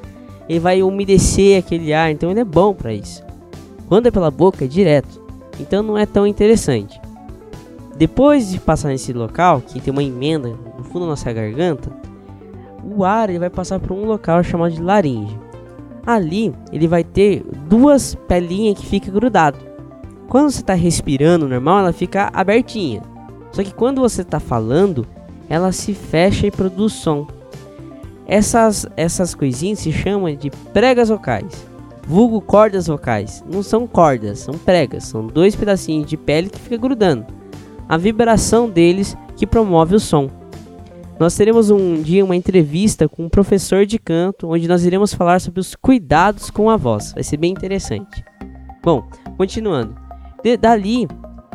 ele 0.49 0.61
vai 0.61 0.83
umedecer 0.83 1.59
aquele 1.59 1.93
ar, 1.93 2.11
então 2.11 2.31
ele 2.31 2.41
é 2.41 2.45
bom 2.45 2.75
para 2.75 2.93
isso. 2.93 3.25
Quando 3.89 4.09
é 4.09 4.11
pela 4.11 4.31
boca, 4.31 4.65
é 4.65 4.69
direto, 4.69 5.19
então 5.59 5.83
não 5.83 5.97
é 5.97 6.07
tão 6.07 6.27
interessante. 6.27 7.01
Depois 7.97 8.51
de 8.51 8.59
passar 8.59 8.89
nesse 8.89 9.13
local, 9.13 9.61
que 9.61 9.81
tem 9.81 9.93
uma 9.93 10.03
emenda 10.03 10.51
no 10.77 10.85
fundo 10.85 11.01
da 11.01 11.07
nossa 11.07 11.33
garganta, 11.33 11.91
o 12.85 13.05
ar 13.05 13.31
ele 13.31 13.39
vai 13.39 13.51
passar 13.51 13.79
por 13.79 13.93
um 13.93 14.05
local 14.05 14.43
chamado 14.43 14.75
de 14.75 14.83
laringe. 14.83 15.39
Ali 16.05 16.53
ele 16.73 16.89
vai 16.89 17.05
ter 17.05 17.45
duas 17.73 18.15
pelinhas 18.29 18.79
que 18.79 18.85
ficam 18.85 19.15
grudado. 19.15 19.59
Quando 20.29 20.51
você 20.51 20.61
está 20.61 20.75
respirando 20.75 21.49
normal, 21.49 21.79
ela 21.79 21.93
fica 21.95 22.29
abertinha. 22.31 23.01
Só 23.51 23.63
que 23.65 23.73
quando 23.73 24.03
você 24.03 24.21
está 24.21 24.39
falando, 24.39 25.07
ela 25.49 25.73
se 25.73 25.95
fecha 25.95 26.47
e 26.47 26.51
produz 26.51 26.93
som. 26.93 27.27
Essas, 28.27 28.87
essas 28.95 29.35
coisinhas 29.35 29.79
se 29.79 29.91
chamam 29.91 30.37
de 30.37 30.51
pregas 30.75 31.09
vocais. 31.09 31.67
Vulgo 32.07 32.43
cordas 32.43 32.89
vocais. 32.89 33.43
Não 33.51 33.63
são 33.63 33.87
cordas, 33.87 34.41
são 34.41 34.53
pregas. 34.53 35.05
São 35.05 35.27
dois 35.27 35.57
pedacinhos 35.57 36.07
de 36.07 36.19
pele 36.19 36.51
que 36.51 36.61
fica 36.61 36.77
grudando. 36.77 37.25
A 37.89 37.97
vibração 37.97 38.69
deles 38.69 39.17
que 39.35 39.47
promove 39.47 39.95
o 39.95 40.01
som. 40.01 40.29
Nós 41.19 41.37
teremos 41.37 41.71
um 41.71 42.03
dia 42.03 42.25
uma 42.25 42.35
entrevista 42.35 43.09
com 43.09 43.25
um 43.25 43.29
professor 43.29 43.87
de 43.87 43.99
canto, 43.99 44.49
onde 44.49 44.67
nós 44.67 44.85
iremos 44.85 45.15
falar 45.15 45.41
sobre 45.41 45.61
os 45.61 45.75
cuidados 45.75 46.51
com 46.51 46.69
a 46.69 46.77
voz. 46.77 47.13
Vai 47.13 47.23
ser 47.23 47.37
bem 47.37 47.53
interessante. 47.53 48.25
Bom, 48.83 49.09
continuando. 49.37 49.95
De, 50.43 50.57
dali, 50.57 51.07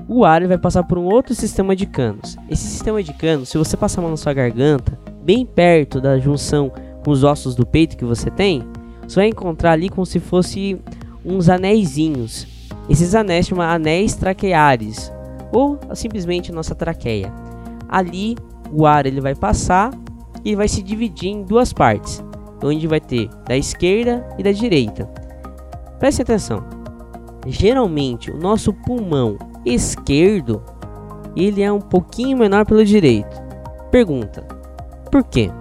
o 0.07 0.23
ar 0.23 0.47
vai 0.47 0.57
passar 0.57 0.83
por 0.83 0.97
um 0.97 1.05
outro 1.05 1.35
sistema 1.35 1.75
de 1.75 1.85
canos. 1.85 2.37
Esse 2.49 2.65
sistema 2.65 3.03
de 3.03 3.13
canos, 3.13 3.49
se 3.49 3.57
você 3.57 3.75
passar 3.75 3.99
a 3.99 4.03
mão 4.03 4.11
na 4.11 4.17
sua 4.17 4.33
garganta, 4.33 4.97
bem 5.21 5.45
perto 5.45 5.99
da 5.99 6.17
junção 6.17 6.71
com 7.03 7.11
os 7.11 7.23
ossos 7.23 7.53
do 7.53 7.65
peito 7.65 7.97
que 7.97 8.05
você 8.05 8.31
tem, 8.31 8.63
você 9.05 9.15
vai 9.15 9.27
encontrar 9.27 9.73
ali 9.73 9.89
como 9.89 10.05
se 10.05 10.19
fosse 10.19 10.79
uns 11.25 11.49
anéisinhos. 11.49 12.47
Esses 12.89 13.13
anéis 13.13 13.47
chamam 13.47 13.67
anéis 13.67 14.15
traqueares, 14.15 15.11
ou 15.51 15.77
simplesmente 15.93 16.53
nossa 16.53 16.73
traqueia. 16.73 17.33
Ali 17.89 18.37
o 18.71 18.86
ar 18.86 19.05
ele 19.05 19.21
vai 19.21 19.36
passar 19.36 19.91
e 20.43 20.55
vai 20.55 20.67
se 20.67 20.81
dividir 20.81 21.29
em 21.29 21.43
duas 21.43 21.74
partes, 21.74 22.24
onde 22.63 22.88
vai 22.88 23.00
ter 23.00 23.29
da 23.47 23.57
esquerda 23.57 24.27
e 24.38 24.43
da 24.43 24.51
direita. 24.51 25.05
Preste 26.00 26.21
atenção. 26.21 26.63
Geralmente 27.45 28.31
o 28.31 28.38
nosso 28.38 28.74
pulmão 28.74 29.38
esquerdo 29.65 30.62
ele 31.36 31.62
é 31.62 31.71
um 31.71 31.79
pouquinho 31.79 32.38
menor 32.38 32.65
pelo 32.65 32.83
direito. 32.83 33.41
Pergunta: 33.91 34.41
por 35.12 35.24
quê? 35.24 35.51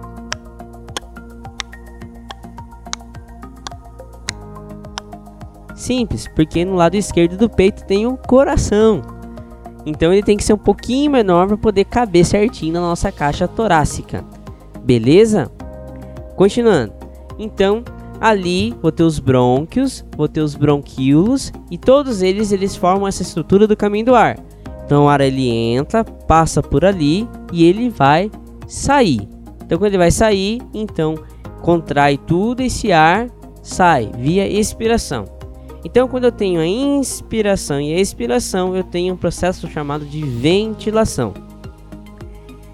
Simples, 5.75 6.27
porque 6.35 6.65
no 6.65 6.75
lado 6.75 6.95
esquerdo 6.95 7.37
do 7.37 7.49
peito 7.49 7.85
tem 7.85 8.07
um 8.07 8.15
coração. 8.15 9.16
Então 9.87 10.11
ele 10.11 10.21
tem 10.21 10.35
que 10.35 10.43
ser 10.43 10.51
um 10.51 10.57
pouquinho 10.57 11.09
menor 11.09 11.47
para 11.47 11.55
poder 11.55 11.85
caber 11.85 12.25
certinho 12.25 12.73
na 12.73 12.81
nossa 12.81 13.09
caixa 13.09 13.47
torácica. 13.47 14.21
Beleza? 14.83 15.49
Continuando. 16.35 16.91
Então, 17.39 17.85
ali 18.19 18.75
vou 18.81 18.91
ter 18.91 19.03
os 19.03 19.17
brônquios, 19.17 20.03
vou 20.17 20.27
ter 20.27 20.41
os 20.41 20.55
bronquíolos 20.55 21.53
e 21.71 21.77
todos 21.77 22.21
eles 22.21 22.51
eles 22.51 22.75
formam 22.75 23.07
essa 23.07 23.21
estrutura 23.21 23.65
do 23.65 23.77
caminho 23.77 24.07
do 24.07 24.15
ar. 24.15 24.37
Então 24.85 25.05
o 25.05 25.09
ar 25.09 25.21
ele 25.21 25.47
entra, 25.47 26.03
passa 26.03 26.61
por 26.61 26.83
ali 26.83 27.25
e 27.53 27.63
ele 27.63 27.89
vai 27.89 28.29
sair. 28.67 29.21
Então 29.65 29.77
quando 29.77 29.91
ele 29.91 29.97
vai 29.97 30.11
sair, 30.11 30.61
então 30.73 31.15
contrai 31.61 32.17
tudo 32.17 32.61
esse 32.61 32.91
ar, 32.91 33.29
sai 33.61 34.11
via 34.17 34.45
expiração. 34.45 35.36
Então 35.83 36.07
quando 36.07 36.25
eu 36.25 36.31
tenho 36.31 36.59
a 36.59 36.65
inspiração 36.65 37.79
e 37.79 37.93
a 37.93 37.99
expiração, 37.99 38.75
eu 38.75 38.83
tenho 38.83 39.13
um 39.13 39.17
processo 39.17 39.67
chamado 39.67 40.05
de 40.05 40.21
ventilação. 40.21 41.33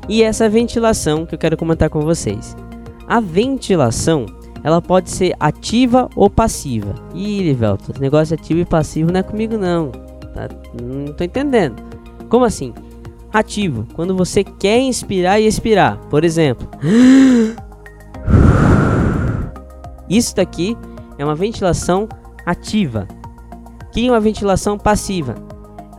E 0.09 0.23
essa 0.23 0.49
ventilação 0.49 1.25
que 1.25 1.35
eu 1.35 1.39
quero 1.39 1.57
comentar 1.57 1.89
com 1.89 2.01
vocês. 2.01 2.55
A 3.07 3.19
ventilação, 3.19 4.25
ela 4.63 4.81
pode 4.81 5.09
ser 5.09 5.33
ativa 5.39 6.09
ou 6.15 6.29
passiva. 6.29 6.95
Ih, 7.13 7.43
Livelto, 7.43 7.91
esse 7.91 8.01
negócio 8.01 8.35
de 8.35 8.41
ativo 8.41 8.59
e 8.59 8.65
passivo 8.65 9.11
não 9.11 9.19
é 9.19 9.23
comigo 9.23 9.57
não. 9.57 9.91
Tá? 10.33 10.49
Não 10.81 11.13
tô 11.13 11.23
entendendo. 11.23 11.81
Como 12.29 12.45
assim? 12.45 12.73
ativo, 13.33 13.87
quando 13.95 14.15
você 14.15 14.43
quer 14.43 14.79
inspirar 14.79 15.39
e 15.39 15.47
expirar. 15.47 15.97
Por 16.09 16.23
exemplo, 16.23 16.69
isso 20.07 20.35
daqui 20.35 20.77
é 21.17 21.25
uma 21.25 21.35
ventilação 21.35 22.07
ativa. 22.45 23.07
Que 23.91 24.07
é 24.07 24.11
uma 24.11 24.19
ventilação 24.19 24.77
passiva. 24.77 25.35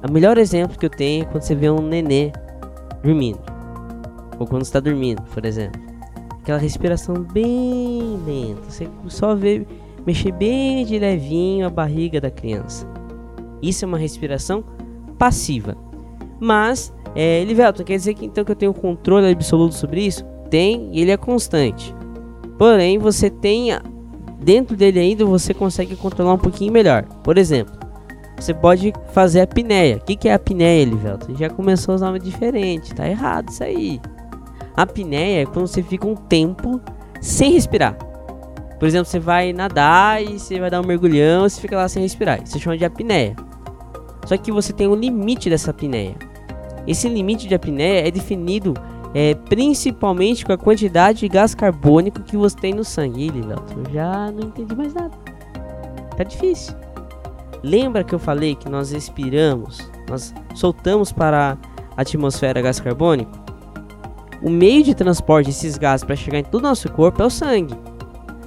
O 0.06 0.12
melhor 0.12 0.36
exemplo 0.36 0.78
que 0.78 0.84
eu 0.84 0.90
tenho 0.90 1.22
é 1.22 1.26
quando 1.26 1.42
você 1.42 1.54
vê 1.54 1.70
um 1.70 1.80
nenê 1.80 2.30
dormindo, 3.02 3.40
ou 4.38 4.46
quando 4.46 4.62
está 4.62 4.80
dormindo, 4.80 5.22
por 5.22 5.44
exemplo. 5.44 5.80
Aquela 6.42 6.58
respiração 6.58 7.22
bem 7.22 8.20
lenta. 8.26 8.62
Você 8.68 8.88
só 9.08 9.34
vê 9.34 9.66
mexer 10.06 10.32
bem 10.32 10.84
de 10.84 10.98
levinho 10.98 11.66
a 11.66 11.70
barriga 11.70 12.20
da 12.20 12.30
criança. 12.30 12.86
Isso 13.62 13.84
é 13.84 13.88
uma 13.88 13.96
respiração 13.96 14.62
passiva. 15.18 15.74
Mas 16.38 16.92
é, 17.14 17.42
Livelton, 17.44 17.84
quer 17.84 17.96
dizer 17.96 18.14
que 18.14 18.26
então 18.26 18.44
que 18.44 18.50
eu 18.50 18.56
tenho 18.56 18.74
controle 18.74 19.30
absoluto 19.30 19.74
sobre 19.74 20.02
isso? 20.02 20.24
Tem, 20.50 20.90
e 20.92 21.00
ele 21.00 21.12
é 21.12 21.16
constante. 21.16 21.94
Porém, 22.58 22.98
você 22.98 23.30
tem 23.30 23.70
dentro 24.38 24.76
dele 24.76 25.00
ainda 25.00 25.24
você 25.24 25.54
consegue 25.54 25.96
controlar 25.96 26.34
um 26.34 26.38
pouquinho 26.38 26.72
melhor. 26.72 27.04
Por 27.22 27.38
exemplo, 27.38 27.74
você 28.38 28.52
pode 28.52 28.92
fazer 29.12 29.40
a 29.40 29.44
apneia. 29.44 29.96
O 29.96 30.00
que, 30.00 30.16
que 30.16 30.28
é 30.28 30.32
a 30.32 30.36
apneia, 30.36 30.84
Livelton? 30.84 31.34
Já 31.36 31.48
começou 31.48 31.92
a 31.92 31.94
usar 31.96 32.08
uma 32.10 32.18
diferente, 32.18 32.94
tá 32.94 33.08
errado 33.08 33.48
isso 33.48 33.62
aí. 33.62 34.00
A 34.76 34.82
apneia 34.82 35.42
é 35.42 35.46
quando 35.46 35.66
você 35.66 35.82
fica 35.82 36.06
um 36.06 36.16
tempo 36.16 36.80
sem 37.20 37.52
respirar. 37.52 37.96
Por 38.78 38.86
exemplo, 38.86 39.06
você 39.06 39.20
vai 39.20 39.52
nadar 39.52 40.22
e 40.22 40.38
você 40.38 40.58
vai 40.58 40.68
dar 40.68 40.80
um 40.80 40.86
mergulhão, 40.86 41.48
você 41.48 41.60
fica 41.60 41.76
lá 41.76 41.88
sem 41.88 42.02
respirar. 42.02 42.42
Isso 42.42 42.58
chama 42.58 42.76
de 42.76 42.84
apneia. 42.84 43.36
Só 44.26 44.36
que 44.36 44.50
você 44.50 44.72
tem 44.72 44.88
um 44.88 44.94
limite 44.94 45.48
dessa 45.48 45.70
apneia. 45.70 46.16
Esse 46.86 47.08
limite 47.08 47.46
de 47.46 47.54
apneia 47.54 48.06
é 48.06 48.10
definido 48.10 48.74
é, 49.14 49.34
principalmente 49.34 50.44
com 50.44 50.52
a 50.52 50.58
quantidade 50.58 51.20
de 51.20 51.28
gás 51.28 51.54
carbônico 51.54 52.22
que 52.22 52.36
você 52.36 52.56
tem 52.56 52.74
no 52.74 52.84
sangue. 52.84 53.28
Livelton, 53.28 53.74
eu 53.86 53.92
já 53.92 54.32
não 54.32 54.48
entendi 54.48 54.74
mais 54.74 54.92
nada. 54.92 55.16
Tá 56.16 56.24
difícil. 56.24 56.74
Lembra 57.62 58.04
que 58.04 58.14
eu 58.14 58.18
falei 58.18 58.54
que 58.54 58.68
nós 58.68 58.92
expiramos, 58.92 59.78
nós 60.08 60.34
soltamos 60.54 61.12
para 61.12 61.56
a 61.96 62.02
atmosfera 62.02 62.60
gás 62.60 62.78
carbônico? 62.78 63.32
O 64.42 64.50
meio 64.50 64.82
de 64.82 64.94
transporte 64.94 65.46
desses 65.46 65.78
gases 65.78 66.04
para 66.04 66.14
chegar 66.14 66.40
em 66.40 66.44
todo 66.44 66.60
o 66.60 66.68
nosso 66.68 66.92
corpo 66.92 67.22
é 67.22 67.24
o 67.24 67.30
sangue. 67.30 67.74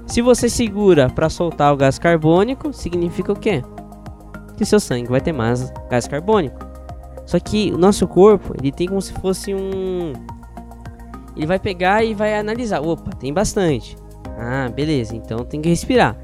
Se 0.06 0.22
você 0.22 0.48
segura 0.48 1.10
para 1.10 1.30
soltar 1.30 1.74
o 1.74 1.78
gás 1.78 1.98
carbônico, 1.98 2.72
significa 2.72 3.32
o 3.32 3.36
quê? 3.36 3.64
Que 4.56 4.64
seu 4.64 4.80
sangue 4.80 5.10
vai 5.10 5.20
ter 5.20 5.34
mais 5.34 5.72
gás 5.90 6.08
carbônico. 6.08 6.60
Só 7.26 7.40
que 7.40 7.72
o 7.74 7.78
nosso 7.78 8.08
corpo, 8.08 8.54
ele 8.58 8.72
tem 8.72 8.88
como 8.88 9.02
se 9.02 9.14
fosse 9.14 9.54
um. 9.54 10.14
Ele 11.38 11.46
vai 11.46 11.60
pegar 11.60 12.04
e 12.04 12.16
vai 12.16 12.36
analisar. 12.36 12.82
Opa, 12.82 13.12
tem 13.12 13.32
bastante. 13.32 13.96
Ah, 14.38 14.70
beleza, 14.70 15.16
então 15.16 15.46
tem 15.46 15.62
que 15.62 15.70
respirar. 15.70 16.18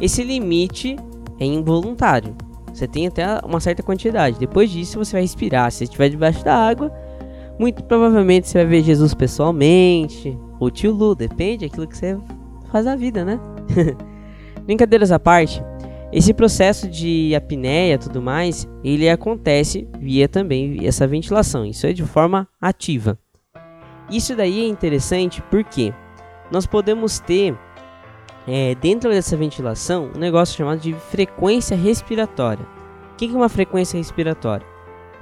Esse 0.00 0.24
limite 0.24 0.96
é 1.38 1.44
involuntário. 1.44 2.34
Você 2.74 2.88
tem 2.88 3.06
até 3.06 3.24
uma 3.44 3.60
certa 3.60 3.82
quantidade. 3.82 4.38
Depois 4.38 4.68
disso, 4.70 4.98
você 4.98 5.12
vai 5.12 5.22
respirar. 5.22 5.70
Se 5.70 5.78
você 5.78 5.84
estiver 5.84 6.08
debaixo 6.08 6.44
da 6.44 6.56
água, 6.56 6.92
muito 7.58 7.84
provavelmente 7.84 8.48
você 8.48 8.58
vai 8.58 8.66
ver 8.66 8.82
Jesus 8.82 9.14
pessoalmente. 9.14 10.36
Ou 10.58 10.70
tio 10.70 10.92
Lu, 10.92 11.14
depende 11.14 11.68
daquilo 11.68 11.86
que 11.86 11.96
você 11.96 12.18
faz 12.70 12.84
na 12.84 12.96
vida, 12.96 13.24
né? 13.24 13.38
Brincadeiras 14.66 15.12
à 15.12 15.18
parte, 15.18 15.62
esse 16.12 16.34
processo 16.34 16.88
de 16.88 17.34
apneia 17.34 17.94
e 17.94 17.98
tudo 17.98 18.20
mais, 18.20 18.68
ele 18.82 19.08
acontece 19.08 19.88
via 19.98 20.28
também 20.28 20.86
essa 20.86 21.06
ventilação. 21.06 21.64
Isso 21.64 21.86
é 21.86 21.92
de 21.92 22.02
forma 22.02 22.48
ativa. 22.60 23.18
Isso 24.12 24.36
daí 24.36 24.60
é 24.60 24.68
interessante 24.68 25.42
porque 25.50 25.94
nós 26.50 26.66
podemos 26.66 27.18
ter 27.18 27.56
é, 28.46 28.74
dentro 28.74 29.08
dessa 29.08 29.34
ventilação 29.38 30.10
um 30.14 30.18
negócio 30.18 30.54
chamado 30.54 30.80
de 30.80 30.92
frequência 30.92 31.74
respiratória. 31.74 32.66
O 33.12 33.16
que 33.16 33.24
é 33.24 33.32
uma 33.34 33.48
frequência 33.48 33.96
respiratória? 33.96 34.66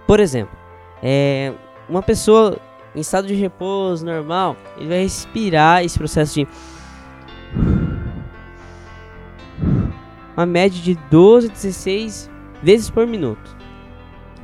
Por 0.08 0.18
exemplo, 0.18 0.58
é, 1.00 1.52
uma 1.88 2.02
pessoa 2.02 2.58
em 2.92 2.98
estado 2.98 3.28
de 3.28 3.34
repouso 3.34 4.04
normal, 4.04 4.56
ele 4.76 4.88
vai 4.88 5.02
respirar 5.02 5.84
esse 5.84 5.96
processo 5.96 6.34
de 6.34 6.48
uma 10.36 10.44
média 10.44 10.82
de 10.82 10.96
12 11.08 11.46
a 11.46 11.52
16 11.52 12.30
vezes 12.60 12.90
por 12.90 13.06
minuto. 13.06 13.56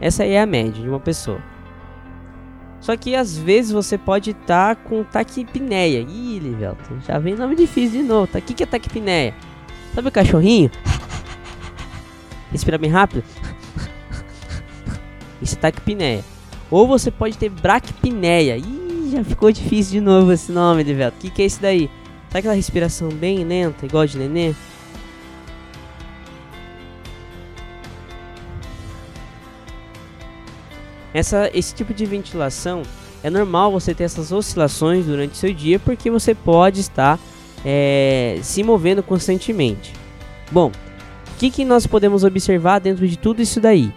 Essa 0.00 0.24
é 0.24 0.40
a 0.40 0.46
média 0.46 0.80
de 0.80 0.88
uma 0.88 1.00
pessoa. 1.00 1.55
Só 2.86 2.96
que 2.96 3.16
às 3.16 3.36
vezes 3.36 3.72
você 3.72 3.98
pode 3.98 4.30
estar 4.30 4.76
tá 4.76 4.80
com 4.80 5.02
taquipneia. 5.02 6.06
Ih, 6.08 6.38
Livelton, 6.38 7.00
já 7.04 7.18
vem 7.18 7.34
nome 7.34 7.56
difícil 7.56 8.00
de 8.00 8.06
novo. 8.06 8.28
Tá? 8.28 8.38
O 8.38 8.42
que, 8.42 8.54
que 8.54 8.62
é 8.62 8.66
taquipneia? 8.66 9.34
Sabe 9.92 10.06
o 10.06 10.12
cachorrinho? 10.12 10.70
Respira 12.52 12.78
bem 12.78 12.88
rápido. 12.88 13.24
Isso 15.42 15.56
é 15.56 15.58
taquipneia. 15.58 16.24
Ou 16.70 16.86
você 16.86 17.10
pode 17.10 17.36
ter 17.36 17.48
braquipneia. 17.48 18.56
Ih, 18.56 19.10
já 19.10 19.24
ficou 19.24 19.50
difícil 19.50 19.94
de 19.94 20.00
novo 20.00 20.30
esse 20.30 20.52
nome, 20.52 20.84
Livelton. 20.84 21.16
O 21.16 21.20
que, 21.22 21.30
que 21.30 21.42
é 21.42 21.46
isso 21.46 21.60
daí? 21.60 21.90
Sabe 22.28 22.38
aquela 22.38 22.54
respiração 22.54 23.08
bem 23.08 23.42
lenta, 23.42 23.84
igual 23.84 24.06
de 24.06 24.16
nenê? 24.16 24.54
Essa, 31.16 31.50
esse 31.54 31.74
tipo 31.74 31.94
de 31.94 32.04
ventilação 32.04 32.82
é 33.22 33.30
normal 33.30 33.72
você 33.72 33.94
ter 33.94 34.04
essas 34.04 34.32
oscilações 34.32 35.06
durante 35.06 35.38
seu 35.38 35.50
dia 35.50 35.78
porque 35.78 36.10
você 36.10 36.34
pode 36.34 36.80
estar 36.80 37.18
é, 37.64 38.38
se 38.42 38.62
movendo 38.62 39.02
constantemente. 39.02 39.94
Bom, 40.52 40.68
o 40.68 41.38
que, 41.38 41.50
que 41.50 41.64
nós 41.64 41.86
podemos 41.86 42.22
observar 42.22 42.80
dentro 42.80 43.08
de 43.08 43.16
tudo 43.16 43.40
isso 43.40 43.62
daí? 43.62 43.90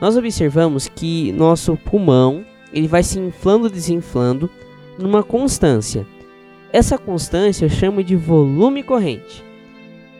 Nós 0.00 0.16
observamos 0.16 0.88
que 0.88 1.30
nosso 1.30 1.76
pulmão 1.76 2.44
ele 2.72 2.88
vai 2.88 3.04
se 3.04 3.16
inflando, 3.16 3.70
desinflando 3.70 4.50
numa 4.98 5.22
constância. 5.22 6.04
Essa 6.72 6.98
constância 6.98 7.64
eu 7.64 7.70
chamo 7.70 8.02
de 8.02 8.16
volume 8.16 8.82
corrente. 8.82 9.44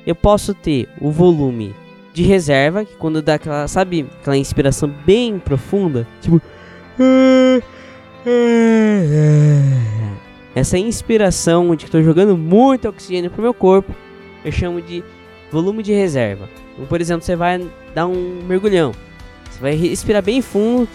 Eu 0.07 0.15
posso 0.15 0.55
ter 0.55 0.89
o 1.01 1.11
volume 1.11 1.75
de 2.17 2.23
reserva, 2.23 2.83
que 2.83 2.97
quando 2.97 3.21
dá 3.21 3.35
aquela, 3.35 3.69
sabe, 3.69 4.07
aquela 4.23 4.39
inspiração 4.39 4.91
bem 5.05 5.39
profunda, 5.39 6.09
tipo 6.23 6.41
essa 10.55 10.79
inspiração 10.79 11.69
onde 11.69 11.85
estou 11.85 12.03
jogando 12.03 12.35
muito 12.35 12.89
oxigênio 12.89 13.31
pro 13.31 13.43
meu 13.43 13.53
corpo, 13.53 13.95
eu 14.43 14.51
chamo 14.51 14.81
de 14.81 15.05
volume 15.53 15.83
de 15.83 15.93
reserva. 15.93 16.49
Então, 16.73 16.87
por 16.87 17.03
exemplo, 17.03 17.23
você 17.23 17.37
vai 17.37 17.63
dar 17.95 18.07
um 18.07 18.43
mergulhão. 18.49 18.93
Você 19.51 19.61
vai 19.61 19.75
respirar 19.75 20.23
bem 20.23 20.41
fundo. 20.41 20.89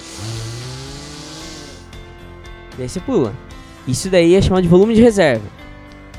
E 2.80 2.82
aí 2.82 2.90
você 2.90 3.00
pula. 3.00 3.32
Isso 3.88 4.10
daí 4.10 4.34
é 4.34 4.42
chamado 4.42 4.64
de 4.64 4.70
volume 4.70 4.96
de 4.96 5.02
reserva. 5.04 5.61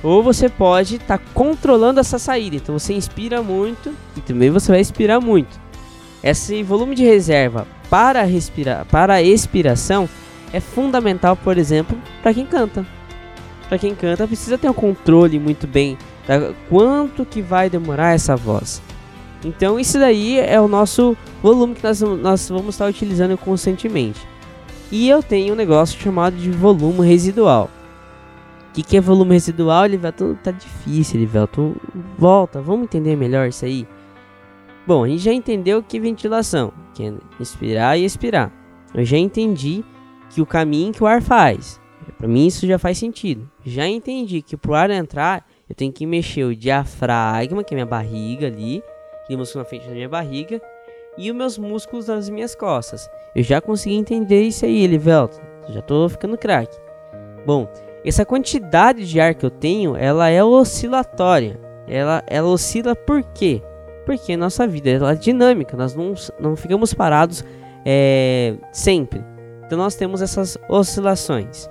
Ou 0.03 0.23
você 0.23 0.49
pode 0.49 0.97
estar 0.97 1.19
tá 1.19 1.25
controlando 1.33 2.01
essa 2.01 2.19
saída. 2.19 2.57
Então 2.57 2.79
você 2.79 2.93
inspira 2.93 3.43
muito 3.43 3.95
e 4.17 4.21
também 4.21 4.51
você 4.51 4.73
vai 4.73 4.81
expirar 4.81 5.21
muito. 5.21 5.61
Esse 6.23 6.63
volume 6.63 6.95
de 6.95 7.05
reserva 7.05 7.67
para 7.89 8.23
respirar, 8.23 8.87
para 8.87 9.15
a 9.15 9.23
expiração 9.23 10.09
é 10.53 10.61
fundamental, 10.61 11.37
por 11.37 11.57
exemplo, 11.59 11.97
para 12.23 12.35
quem 12.35 12.47
canta. 12.47 12.87
Para 13.69 13.79
quem 13.79 13.95
canta 13.95 14.27
precisa 14.27 14.59
ter 14.59 14.69
um 14.69 14.75
controle 14.75 15.39
muito 15.39 15.67
bem 15.67 15.97
da 16.27 16.53
quanto 16.69 17.25
que 17.25 17.41
vai 17.41 17.71
demorar 17.71 18.15
essa 18.15 18.37
voz. 18.37 18.83
Então 19.45 19.79
isso 19.79 19.99
daí 19.99 20.39
é 20.39 20.61
o 20.61 20.69
nosso 20.69 21.17
volume 21.43 21.75
que 21.75 21.83
nós, 21.83 22.01
nós 22.01 22.49
vamos 22.49 22.75
estar 22.75 22.87
utilizando 22.87 23.37
constantemente. 23.37 24.21
E 24.91 25.09
eu 25.09 25.23
tenho 25.23 25.55
um 25.55 25.57
negócio 25.57 25.99
chamado 26.01 26.37
de 26.37 26.51
volume 26.51 27.07
residual. 27.07 27.71
O 28.73 28.75
que, 28.75 28.83
que 28.83 28.97
é 28.97 29.03
volume 29.03 29.35
residual, 29.35 29.85
Livelton? 29.85 30.35
Tá 30.37 30.51
difícil, 30.51 31.21
Livelton. 31.21 31.75
Volta, 32.17 32.63
vamos 32.63 32.85
entender 32.85 33.15
melhor 33.17 33.47
isso 33.47 33.67
aí. 33.67 33.87
Bom, 34.87 35.05
a 35.05 35.09
gente 35.09 35.23
já 35.23 35.33
entendeu 35.33 35.83
que 35.83 36.01
ventilação, 36.01 36.73
que 36.95 37.05
é 37.05 37.13
inspirar 37.39 37.99
e 37.99 38.05
expirar. 38.07 38.51
Eu 38.95 39.05
já 39.05 39.19
entendi 39.19 39.85
que 40.31 40.41
o 40.41 40.47
caminho 40.47 40.91
que 40.91 41.05
o 41.05 41.07
ar 41.07 41.21
faz. 41.21 41.79
Para 42.17 42.27
mim 42.27 42.47
isso 42.47 42.67
já 42.67 42.79
faz 42.79 42.97
sentido. 42.97 43.47
Já 43.63 43.87
entendi 43.87 44.41
que 44.41 44.57
pro 44.57 44.75
ar 44.75 44.89
entrar, 44.89 45.47
eu 45.69 45.75
tenho 45.75 45.93
que 45.93 46.07
mexer 46.07 46.45
o 46.45 46.57
diafragma, 46.57 47.63
que 47.63 47.75
é 47.75 47.77
minha 47.77 47.85
barriga 47.85 48.47
ali, 48.47 48.83
aquele 49.23 49.37
músculo 49.37 49.65
na 49.65 49.69
frente 49.69 49.87
da 49.87 49.93
minha 49.93 50.09
barriga, 50.09 50.63
e 51.19 51.31
os 51.31 51.37
meus 51.37 51.59
músculos 51.59 52.07
das 52.07 52.31
minhas 52.31 52.55
costas. 52.55 53.07
Eu 53.37 53.43
já 53.43 53.61
consegui 53.61 53.97
entender 53.97 54.43
isso 54.45 54.65
aí, 54.65 54.83
Elivelto. 54.83 55.39
Já 55.69 55.83
tô 55.83 56.09
ficando 56.09 56.39
craque. 56.39 56.75
Bom, 57.45 57.71
essa 58.09 58.25
quantidade 58.25 59.07
de 59.09 59.21
ar 59.21 59.35
que 59.35 59.47
eu 59.47 59.51
tenho, 59.51 59.97
ela 59.97 60.29
é 60.29 60.43
oscilatória. 60.43 61.61
Ela, 61.87 62.23
ela 62.27 62.49
oscila 62.49 62.97
por 62.97 63.23
quê? 63.23 63.63
Porque 64.05 64.37
nossa 64.37 64.67
vida 64.67 64.91
ela 64.91 65.13
é 65.13 65.17
dinâmica, 65.17 65.77
nós 65.77 65.95
não, 65.95 66.15
não 66.39 66.57
ficamos 66.57 66.93
parados 66.93 67.45
é, 67.85 68.55
sempre. 68.73 69.25
Então 69.65 69.79
nós 69.79 69.95
temos 69.95 70.21
essas 70.21 70.59
oscilações. 70.69 71.69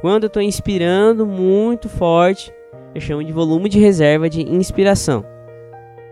Quando 0.00 0.24
eu 0.24 0.28
estou 0.28 0.42
inspirando 0.42 1.26
muito 1.26 1.88
forte, 1.88 2.52
eu 2.94 3.00
chamo 3.00 3.22
de 3.22 3.32
volume 3.32 3.68
de 3.68 3.78
reserva 3.78 4.28
de 4.28 4.42
inspiração. 4.42 5.24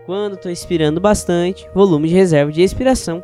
Quando 0.05 0.35
estou 0.35 0.51
expirando 0.51 0.99
bastante, 0.99 1.69
volume 1.73 2.07
de 2.07 2.15
reserva 2.15 2.51
de 2.51 2.61
expiração. 2.61 3.23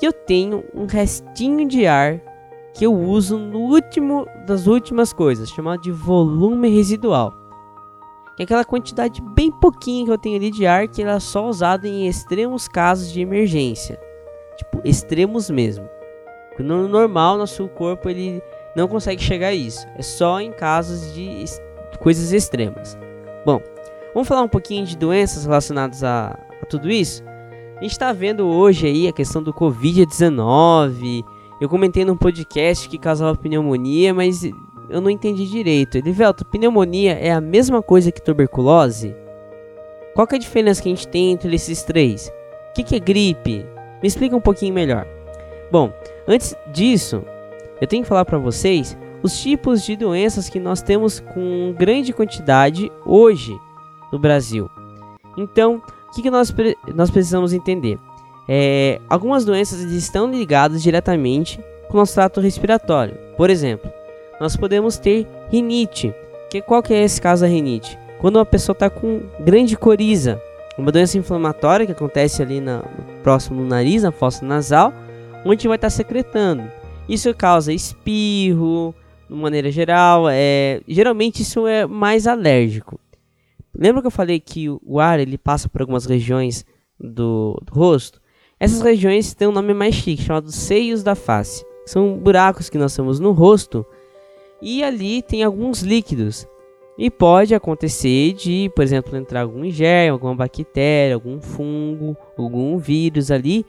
E 0.00 0.04
eu 0.04 0.12
tenho 0.12 0.64
um 0.74 0.86
restinho 0.86 1.66
de 1.66 1.86
ar 1.86 2.20
que 2.76 2.84
eu 2.84 2.94
uso 2.94 3.38
no 3.38 3.60
último 3.60 4.28
das 4.46 4.66
últimas 4.66 5.10
coisas, 5.10 5.48
chamado 5.48 5.80
de 5.80 5.90
volume 5.90 6.68
residual. 6.68 7.34
Que 8.36 8.42
é 8.42 8.44
aquela 8.44 8.66
quantidade 8.66 9.22
bem 9.22 9.50
pouquinha 9.50 10.04
que 10.04 10.10
eu 10.10 10.18
tenho 10.18 10.36
ali 10.36 10.50
de 10.50 10.66
ar 10.66 10.86
que 10.86 11.02
ela 11.02 11.14
é 11.14 11.20
só 11.20 11.48
usada 11.48 11.88
em 11.88 12.06
extremos 12.06 12.68
casos 12.68 13.10
de 13.10 13.22
emergência. 13.22 13.98
Tipo, 14.58 14.82
extremos 14.84 15.48
mesmo. 15.48 15.88
No 16.58 16.86
normal, 16.86 17.38
nosso 17.38 17.66
corpo 17.68 18.10
ele 18.10 18.42
não 18.76 18.86
consegue 18.86 19.22
chegar 19.22 19.48
a 19.48 19.54
isso. 19.54 19.86
É 19.96 20.02
só 20.02 20.38
em 20.38 20.52
casos 20.52 21.14
de 21.14 21.46
coisas 21.98 22.30
extremas. 22.30 22.98
Bom, 23.46 23.62
vamos 24.12 24.28
falar 24.28 24.42
um 24.42 24.48
pouquinho 24.48 24.84
de 24.84 24.98
doenças 24.98 25.46
relacionadas 25.46 26.04
a, 26.04 26.38
a 26.62 26.66
tudo 26.66 26.90
isso. 26.90 27.24
A 27.78 27.82
gente 27.82 27.92
está 27.92 28.12
vendo 28.12 28.46
hoje 28.46 28.86
aí 28.86 29.08
a 29.08 29.12
questão 29.12 29.42
do 29.42 29.54
Covid-19. 29.54 31.24
Eu 31.60 31.68
comentei 31.68 32.04
num 32.04 32.16
podcast 32.16 32.88
que 32.88 32.98
causava 32.98 33.36
pneumonia, 33.36 34.12
mas 34.12 34.44
eu 34.88 35.00
não 35.00 35.10
entendi 35.10 35.46
direito. 35.46 35.96
Elivelto, 35.96 36.44
pneumonia 36.44 37.12
é 37.12 37.32
a 37.32 37.40
mesma 37.40 37.82
coisa 37.82 38.12
que 38.12 38.22
tuberculose? 38.22 39.14
Qual 40.14 40.26
é 40.30 40.36
a 40.36 40.38
diferença 40.38 40.82
que 40.82 40.88
a 40.88 40.94
gente 40.94 41.08
tem 41.08 41.32
entre 41.32 41.54
esses 41.54 41.82
três? 41.82 42.32
O 42.70 42.74
que, 42.74 42.82
que 42.82 42.96
é 42.96 43.00
gripe? 43.00 43.66
Me 44.02 44.08
explica 44.08 44.36
um 44.36 44.40
pouquinho 44.40 44.74
melhor. 44.74 45.06
Bom, 45.70 45.92
Antes 46.28 46.56
disso, 46.72 47.22
eu 47.80 47.86
tenho 47.86 48.02
que 48.02 48.08
falar 48.08 48.24
para 48.24 48.38
vocês 48.38 48.98
os 49.22 49.40
tipos 49.40 49.84
de 49.84 49.94
doenças 49.94 50.48
que 50.48 50.58
nós 50.58 50.82
temos 50.82 51.20
com 51.20 51.72
grande 51.78 52.12
quantidade 52.12 52.90
hoje 53.04 53.56
no 54.12 54.18
Brasil. 54.18 54.68
Então, 55.36 55.80
o 56.08 56.10
que, 56.10 56.22
que 56.22 56.30
nós, 56.30 56.52
nós 56.94 57.10
precisamos 57.10 57.52
entender? 57.52 57.98
É, 58.48 59.00
algumas 59.08 59.44
doenças 59.44 59.80
estão 59.80 60.30
ligadas 60.30 60.82
diretamente 60.82 61.60
com 61.88 61.96
o 61.96 62.00
nosso 62.00 62.14
trato 62.14 62.40
respiratório. 62.40 63.14
Por 63.36 63.50
exemplo, 63.50 63.90
nós 64.40 64.56
podemos 64.56 64.98
ter 64.98 65.26
rinite. 65.50 66.14
Que, 66.50 66.60
qual 66.60 66.82
que 66.82 66.94
é 66.94 67.02
esse 67.02 67.20
caso 67.20 67.42
da 67.42 67.48
rinite? 67.48 67.98
Quando 68.20 68.36
uma 68.36 68.46
pessoa 68.46 68.72
está 68.72 68.88
com 68.88 69.22
grande 69.40 69.76
coriza, 69.76 70.40
uma 70.78 70.92
doença 70.92 71.18
inflamatória 71.18 71.86
que 71.86 71.92
acontece 71.92 72.42
ali 72.42 72.60
na, 72.60 72.82
próximo 73.22 73.62
do 73.62 73.68
nariz, 73.68 74.02
na 74.02 74.12
fossa 74.12 74.44
nasal, 74.44 74.92
onde 75.44 75.66
vai 75.66 75.76
estar 75.76 75.90
secretando. 75.90 76.70
Isso 77.08 77.32
causa 77.34 77.72
espirro, 77.72 78.94
de 79.28 79.34
maneira 79.34 79.70
geral. 79.70 80.26
É, 80.30 80.80
geralmente 80.86 81.42
isso 81.42 81.66
é 81.66 81.86
mais 81.86 82.26
alérgico. 82.26 83.00
Lembra 83.74 84.00
que 84.00 84.06
eu 84.06 84.12
falei 84.12 84.40
que 84.40 84.68
o 84.68 85.00
ar 85.00 85.20
ele 85.20 85.36
passa 85.36 85.68
por 85.68 85.80
algumas 85.80 86.06
regiões 86.06 86.64
do, 86.98 87.60
do 87.64 87.74
rosto? 87.74 88.20
Essas 88.58 88.80
regiões 88.80 89.34
têm 89.34 89.48
um 89.48 89.52
nome 89.52 89.74
mais 89.74 89.94
chique, 89.94 90.22
chamado 90.22 90.50
seios 90.50 91.02
da 91.02 91.14
face. 91.14 91.64
São 91.84 92.16
buracos 92.16 92.70
que 92.70 92.78
nós 92.78 92.96
temos 92.96 93.20
no 93.20 93.32
rosto 93.32 93.84
e 94.62 94.82
ali 94.82 95.20
tem 95.20 95.42
alguns 95.42 95.82
líquidos. 95.82 96.48
E 96.96 97.10
pode 97.10 97.54
acontecer 97.54 98.32
de, 98.32 98.70
por 98.74 98.82
exemplo, 98.82 99.14
entrar 99.14 99.42
algum 99.42 99.70
germe, 99.70 100.08
alguma 100.08 100.34
bactéria, 100.34 101.14
algum 101.14 101.38
fungo, 101.38 102.16
algum 102.38 102.78
vírus 102.78 103.30
ali 103.30 103.66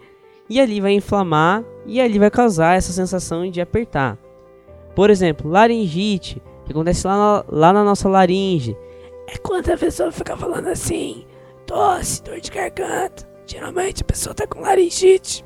e 0.49 0.61
ali 0.61 0.79
vai 0.79 0.93
inflamar 0.93 1.65
e 1.85 1.99
ali 1.99 2.17
vai 2.17 2.31
causar 2.31 2.77
essa 2.77 2.93
sensação 2.93 3.49
de 3.51 3.59
apertar. 3.59 4.17
Por 4.95 5.09
exemplo, 5.09 5.51
laringite, 5.51 6.41
que 6.65 6.71
acontece 6.71 7.05
lá 7.05 7.17
na, 7.17 7.45
lá 7.49 7.73
na 7.73 7.83
nossa 7.83 8.07
laringe. 8.07 8.77
É 9.27 9.37
quando 9.37 9.69
a 9.69 9.77
pessoa 9.77 10.13
fica 10.13 10.37
falando 10.37 10.67
assim, 10.67 11.25
tosse, 11.65 12.23
dor 12.23 12.39
de 12.39 12.49
garganta. 12.49 13.27
Geralmente 13.47 14.03
a 14.03 14.05
pessoa 14.05 14.31
está 14.31 14.45
com 14.45 14.61
laringite. 14.61 15.43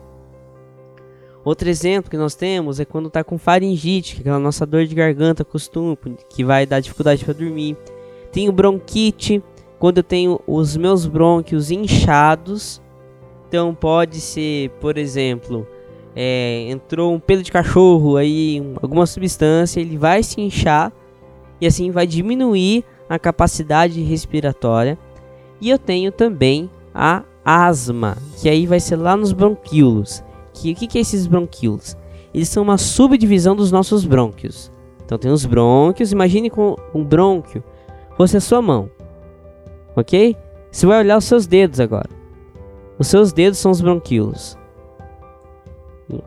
Outro 1.45 1.69
exemplo 1.69 2.11
que 2.11 2.17
nós 2.17 2.35
temos 2.35 2.79
é 2.79 2.85
quando 2.85 3.07
está 3.07 3.23
com 3.23 3.37
faringite, 3.37 4.15
que 4.15 4.19
é 4.19 4.21
aquela 4.21 4.39
nossa 4.39 4.65
dor 4.65 4.85
de 4.85 4.93
garganta 4.93 5.45
costume, 5.45 5.97
que 6.29 6.43
vai 6.43 6.65
dar 6.65 6.79
dificuldade 6.81 7.23
para 7.23 7.33
dormir. 7.33 7.77
Tenho 8.31 8.51
bronquite, 8.51 9.41
quando 9.79 9.99
eu 9.99 10.03
tenho 10.03 10.39
os 10.45 10.75
meus 10.75 11.07
brônquios 11.07 11.71
inchados 11.71 12.81
então 13.51 13.75
pode 13.75 14.21
ser, 14.21 14.69
por 14.79 14.97
exemplo, 14.97 15.67
é, 16.15 16.67
entrou 16.69 17.13
um 17.13 17.19
pelo 17.19 17.43
de 17.43 17.51
cachorro 17.51 18.15
aí, 18.15 18.63
alguma 18.81 19.05
substância, 19.05 19.81
ele 19.81 19.97
vai 19.97 20.23
se 20.23 20.39
inchar 20.39 20.89
e 21.59 21.67
assim 21.67 21.91
vai 21.91 22.07
diminuir 22.07 22.85
a 23.09 23.19
capacidade 23.19 24.01
respiratória. 24.03 24.97
E 25.59 25.69
eu 25.69 25.77
tenho 25.77 26.13
também 26.13 26.71
a 26.95 27.25
asma, 27.43 28.17
que 28.39 28.49
aí 28.49 28.65
vai 28.65 28.79
ser 28.79 28.95
lá 28.95 29.15
nos 29.15 29.33
bronquíolos. 29.33 30.23
Que 30.53 30.71
o 30.71 30.75
que, 30.75 30.87
que 30.87 30.97
é 30.97 31.01
esses 31.01 31.27
bronquíolos? 31.27 31.95
Eles 32.33 32.49
são 32.49 32.63
uma 32.63 32.77
subdivisão 32.77 33.55
dos 33.55 33.71
nossos 33.71 34.05
brônquios. 34.05 34.71
Então 35.03 35.17
tem 35.17 35.31
os 35.31 35.45
brônquios, 35.45 36.11
imagine 36.11 36.49
com 36.49 36.75
um 36.93 37.03
brônquio 37.03 37.63
fosse 38.21 38.37
a 38.37 38.41
sua 38.41 38.61
mão. 38.61 38.89
OK? 39.95 40.37
Você 40.71 40.85
vai 40.85 40.99
olhar 40.99 41.17
os 41.17 41.25
seus 41.25 41.47
dedos 41.47 41.79
agora. 41.79 42.09
Os 42.99 43.07
seus 43.07 43.33
dedos 43.33 43.57
são 43.57 43.71
os 43.71 43.81
bronquíolos. 43.81 44.57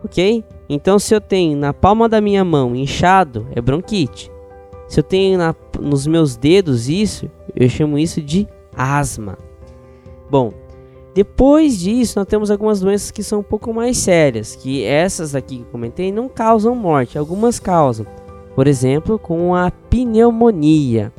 Ok? 0.02 0.44
Então, 0.68 0.98
se 0.98 1.14
eu 1.14 1.20
tenho 1.20 1.56
na 1.56 1.72
palma 1.72 2.08
da 2.08 2.20
minha 2.20 2.44
mão 2.44 2.74
inchado, 2.74 3.46
é 3.54 3.60
bronquite. 3.60 4.30
Se 4.88 5.00
eu 5.00 5.04
tenho 5.04 5.38
na, 5.38 5.54
nos 5.80 6.06
meus 6.06 6.36
dedos 6.36 6.88
isso, 6.88 7.30
eu 7.54 7.68
chamo 7.68 7.98
isso 7.98 8.20
de 8.20 8.48
asma. 8.76 9.38
Bom, 10.28 10.52
depois 11.14 11.78
disso, 11.78 12.18
nós 12.18 12.26
temos 12.26 12.50
algumas 12.50 12.80
doenças 12.80 13.12
que 13.12 13.22
são 13.22 13.38
um 13.38 13.44
pouco 13.44 13.72
mais 13.72 13.98
sérias, 13.98 14.56
que 14.56 14.82
essas 14.82 15.36
aqui 15.36 15.58
que 15.58 15.62
eu 15.62 15.68
comentei 15.68 16.10
não 16.10 16.28
causam 16.28 16.74
morte, 16.74 17.16
algumas 17.16 17.60
causam. 17.60 18.04
Por 18.56 18.66
exemplo, 18.66 19.16
com 19.16 19.54
a 19.54 19.70
pneumonia. 19.70 21.12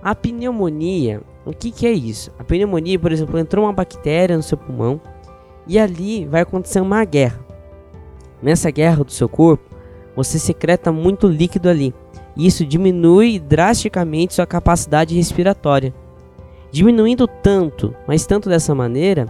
A 0.00 0.14
pneumonia, 0.14 1.20
o 1.44 1.50
que, 1.50 1.72
que 1.72 1.84
é 1.84 1.90
isso? 1.90 2.30
A 2.38 2.44
pneumonia, 2.44 2.96
por 2.96 3.10
exemplo, 3.10 3.40
entrou 3.40 3.64
uma 3.64 3.72
bactéria 3.72 4.36
no 4.36 4.42
seu 4.42 4.56
pulmão 4.56 5.00
e 5.66 5.80
ali 5.80 6.24
vai 6.24 6.42
acontecer 6.42 6.80
uma 6.80 7.04
guerra. 7.04 7.44
Nessa 8.40 8.70
guerra 8.70 9.02
do 9.02 9.10
seu 9.10 9.28
corpo, 9.28 9.64
você 10.14 10.38
secreta 10.38 10.92
muito 10.92 11.26
líquido 11.26 11.68
ali. 11.68 11.92
E 12.36 12.46
isso 12.46 12.64
diminui 12.64 13.40
drasticamente 13.40 14.34
sua 14.34 14.46
capacidade 14.46 15.16
respiratória 15.16 15.92
diminuindo 16.72 17.28
tanto, 17.28 17.94
mas 18.08 18.26
tanto 18.26 18.48
dessa 18.48 18.74
maneira, 18.74 19.26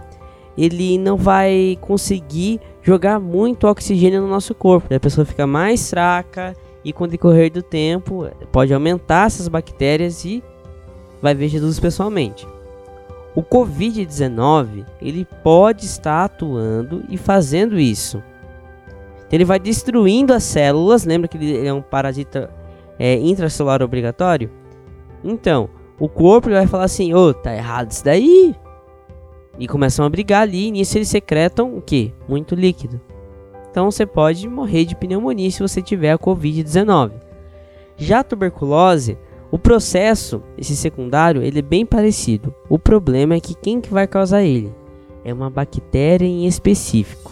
ele 0.57 0.97
não 0.97 1.17
vai 1.17 1.77
conseguir 1.81 2.59
jogar 2.81 3.19
muito 3.19 3.67
oxigênio 3.67 4.21
no 4.21 4.27
nosso 4.27 4.55
corpo. 4.55 4.93
A 4.93 4.99
pessoa 4.99 5.25
fica 5.25 5.45
mais 5.45 5.89
fraca 5.89 6.55
e 6.83 6.93
com 6.93 7.03
o 7.03 7.07
decorrer 7.07 7.51
do 7.51 7.61
tempo 7.61 8.29
pode 8.51 8.73
aumentar 8.73 9.27
essas 9.27 9.47
bactérias 9.47 10.23
e 10.23 10.43
vai 11.21 11.35
ver 11.35 11.49
Jesus 11.49 11.79
pessoalmente. 11.79 12.47
O 13.35 13.43
COVID-19 13.43 14.85
ele 15.01 15.27
pode 15.43 15.85
estar 15.85 16.25
atuando 16.25 17.03
e 17.09 17.17
fazendo 17.17 17.79
isso. 17.79 18.23
Ele 19.31 19.43
vai 19.43 19.59
destruindo 19.59 20.31
as 20.33 20.43
células. 20.43 21.05
Lembra 21.05 21.27
que 21.27 21.37
ele 21.37 21.67
é 21.67 21.73
um 21.73 21.81
parasita 21.81 22.51
é, 22.99 23.15
intracelular 23.15 23.81
obrigatório? 23.81 24.51
Então, 25.23 25.69
o 26.03 26.09
corpo 26.09 26.49
vai 26.49 26.67
falar 26.67 26.83
assim: 26.83 27.13
ô, 27.13 27.29
oh, 27.29 27.33
tá 27.33 27.55
errado 27.55 27.91
isso 27.91 28.03
daí. 28.03 28.53
E 29.57 29.69
começam 29.69 30.05
a 30.05 30.09
brigar 30.09 30.41
ali. 30.41 30.67
E 30.67 30.71
nisso 30.71 30.97
eles 30.97 31.07
secretam 31.07 31.77
o 31.77 31.81
que? 31.81 32.13
Muito 32.27 32.55
líquido. 32.55 32.99
Então 33.71 33.89
você 33.89 34.05
pode 34.05 34.45
morrer 34.49 34.83
de 34.83 34.97
pneumonia 34.97 35.49
se 35.49 35.61
você 35.61 35.81
tiver 35.81 36.11
a 36.11 36.19
Covid-19. 36.19 37.13
Já 37.95 38.19
a 38.19 38.23
tuberculose, 38.23 39.17
o 39.49 39.57
processo, 39.57 40.43
esse 40.57 40.75
secundário, 40.75 41.41
ele 41.41 41.59
é 41.59 41.61
bem 41.61 41.85
parecido. 41.85 42.53
O 42.67 42.77
problema 42.77 43.35
é 43.35 43.39
que 43.39 43.55
quem 43.55 43.79
que 43.79 43.93
vai 43.93 44.05
causar 44.05 44.43
ele? 44.43 44.75
É 45.23 45.33
uma 45.33 45.49
bactéria 45.49 46.25
em 46.25 46.45
específico. 46.45 47.31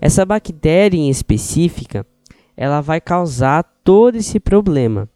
Essa 0.00 0.24
bactéria 0.24 0.96
em 0.96 1.10
específica, 1.10 2.06
ela 2.56 2.80
vai 2.80 3.00
causar 3.00 3.64
todo 3.82 4.18
esse 4.18 4.38
problema. 4.38 5.08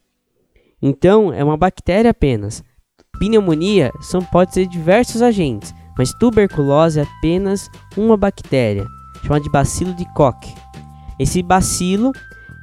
Então, 0.89 1.33
é 1.33 1.43
uma 1.43 1.57
bactéria 1.57 2.13
apenas. 2.13 2.63
Pneumonia 3.19 3.91
são, 4.01 4.23
pode 4.23 4.55
ser 4.55 4.69
diversos 4.69 5.21
agentes, 5.21 5.75
mas 5.99 6.13
tuberculose 6.15 7.01
é 7.01 7.03
apenas 7.03 7.69
uma 7.97 8.17
bactéria, 8.17 8.87
chamada 9.21 9.43
de 9.43 9.51
bacilo 9.51 9.93
de 9.95 10.05
Koch. 10.15 10.55
Esse 11.19 11.43
bacilo 11.43 12.13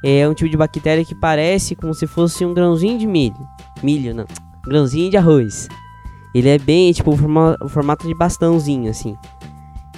é 0.02 0.26
um 0.26 0.32
tipo 0.32 0.48
de 0.48 0.56
bactéria 0.56 1.04
que 1.04 1.14
parece 1.14 1.76
como 1.76 1.92
se 1.92 2.06
fosse 2.06 2.46
um 2.46 2.54
grãozinho 2.54 2.96
de 2.96 3.06
milho. 3.06 3.36
Milho, 3.82 4.14
não. 4.14 4.24
Grãozinho 4.64 5.10
de 5.10 5.18
arroz. 5.18 5.68
Ele 6.34 6.48
é 6.48 6.58
bem, 6.58 6.94
tipo, 6.94 7.10
o 7.10 7.68
formato 7.68 8.08
de 8.08 8.14
bastãozinho, 8.14 8.90
assim. 8.90 9.18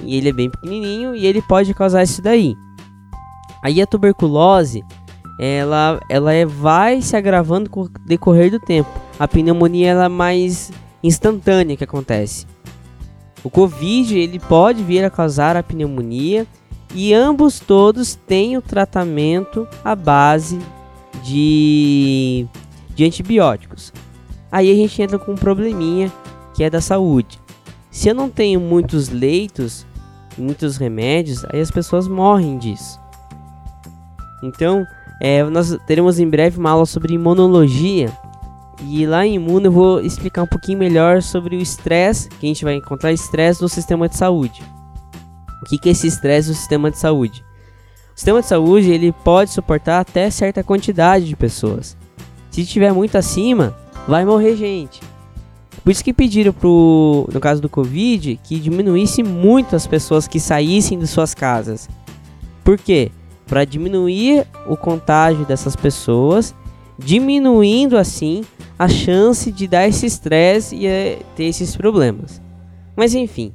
E 0.03 0.17
ele 0.17 0.31
é 0.31 0.33
bem 0.33 0.51
pequenininho 0.51 1.15
e 1.15 1.25
ele 1.25 1.41
pode 1.43 1.73
causar 1.75 2.03
isso 2.03 2.21
daí. 2.21 2.57
Aí 3.62 3.81
a 3.81 3.87
tuberculose 3.87 4.83
ela, 5.38 6.01
ela 6.09 6.33
é, 6.33 6.46
vai 6.46 7.03
se 7.03 7.16
agravando 7.16 7.68
com 7.68 7.83
o 7.83 7.88
decorrer 8.07 8.51
do 8.51 8.59
tempo. 8.59 8.90
A 9.18 9.29
pneumonia 9.29 9.90
ela 9.90 10.05
é 10.05 10.09
mais 10.09 10.72
instantânea 11.03 11.77
que 11.77 11.85
acontece. 11.85 12.46
O 13.44 13.51
Covid 13.51 14.18
ele 14.18 14.38
pode 14.38 14.83
vir 14.83 15.05
a 15.05 15.11
causar 15.11 15.57
a 15.57 15.62
pneumonia 15.62 16.46
e 16.94 17.12
ambos 17.12 17.61
todos 17.61 18.14
têm 18.14 18.57
o 18.57 18.62
tratamento 18.62 19.68
à 19.85 19.94
base 19.94 20.59
de, 21.22 22.46
de 22.94 23.05
antibióticos. 23.05 23.92
Aí 24.51 24.70
a 24.70 24.75
gente 24.75 25.01
entra 25.01 25.18
com 25.18 25.33
um 25.33 25.37
probleminha 25.37 26.11
que 26.55 26.64
é 26.64 26.70
da 26.70 26.81
saúde. 26.81 27.38
Se 27.90 28.09
eu 28.09 28.14
não 28.14 28.31
tenho 28.31 28.61
muitos 28.61 29.09
leitos, 29.09 29.87
muitos 30.37 30.77
remédios, 30.77 31.44
aí 31.46 31.61
as 31.61 31.70
pessoas 31.70 32.09
morrem 32.09 32.59
disso. 32.59 32.99
Então, 34.42 34.87
é, 35.21 35.43
nós 35.45 35.77
teremos 35.87 36.19
em 36.19 36.29
breve 36.29 36.59
uma 36.59 36.71
aula 36.71 36.87
sobre 36.87 37.15
imunologia. 37.15 38.13
E 38.83 39.07
lá 39.07 39.27
em 39.27 39.37
imuno 39.37 39.67
eu 39.67 39.73
vou 39.73 40.01
explicar 40.01 40.43
um 40.43 40.47
pouquinho 40.47 40.79
melhor 40.79 41.23
sobre 41.23 41.57
o 41.57 41.61
estresse, 41.61 42.29
que 42.29 42.45
a 42.45 42.49
gente 42.49 42.65
vai 42.65 42.75
encontrar 42.75 43.13
estresse 43.13 43.63
no 43.63 43.69
sistema 43.69 44.09
de 44.09 44.17
saúde. 44.17 44.63
O 45.63 45.69
que, 45.69 45.79
que 45.79 45.89
é 45.89 45.93
esse 45.93 46.07
estresse 46.07 46.49
no 46.51 46.55
sistema 46.55 46.91
de 46.91 46.99
saúde? 46.99 47.43
O 48.15 48.19
sistema 48.19 48.41
de 48.41 48.47
saúde 48.47 48.91
ele 48.91 49.13
pode 49.25 49.51
suportar 49.51 50.01
até 50.01 50.31
certa 50.31 50.63
quantidade 50.63 51.27
de 51.27 51.37
pessoas. 51.37 51.97
Se 52.51 52.65
tiver 52.65 52.93
muito 52.93 53.17
acima, 53.17 53.75
vai 54.07 54.25
morrer 54.25 54.57
gente. 54.57 55.01
Por 55.83 55.91
isso 55.91 56.03
que 56.03 56.13
pediram 56.13 56.53
pro, 56.53 57.29
no 57.33 57.41
caso 57.41 57.63
do 57.63 57.69
Covid, 57.69 58.41
que 58.43 58.59
diminuísse 58.59 59.23
muito 59.23 59.77
as 59.77 59.87
pessoas 59.87 60.27
que 60.27 60.41
saíssem 60.41 60.99
de 60.99 61.07
suas 61.07 61.35
casas. 61.35 61.89
Por 62.65 62.79
quê? 62.79 63.11
Para 63.47 63.65
diminuir 63.65 64.47
o 64.67 64.77
contágio 64.77 65.45
dessas 65.47 65.77
pessoas, 65.77 66.55
diminuindo 66.99 67.97
assim 67.97 68.45
a 68.79 68.89
chance 68.89 69.51
de 69.53 69.67
dar 69.67 69.89
esse 69.89 70.07
estresse 70.07 70.77
e 70.77 70.87
é, 70.87 71.19
ter 71.35 71.45
esses 71.45 71.77
problemas. 71.77 72.41
Mas 72.97 73.15
enfim, 73.15 73.53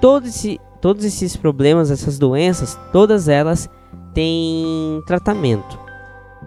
todo 0.00 0.26
esse, 0.26 0.60
todos 0.80 1.04
esses 1.04 1.36
problemas, 1.36 1.90
essas 1.90 2.18
doenças, 2.18 2.78
todas 2.92 3.28
elas 3.28 3.68
têm 4.14 5.02
tratamento. 5.06 5.78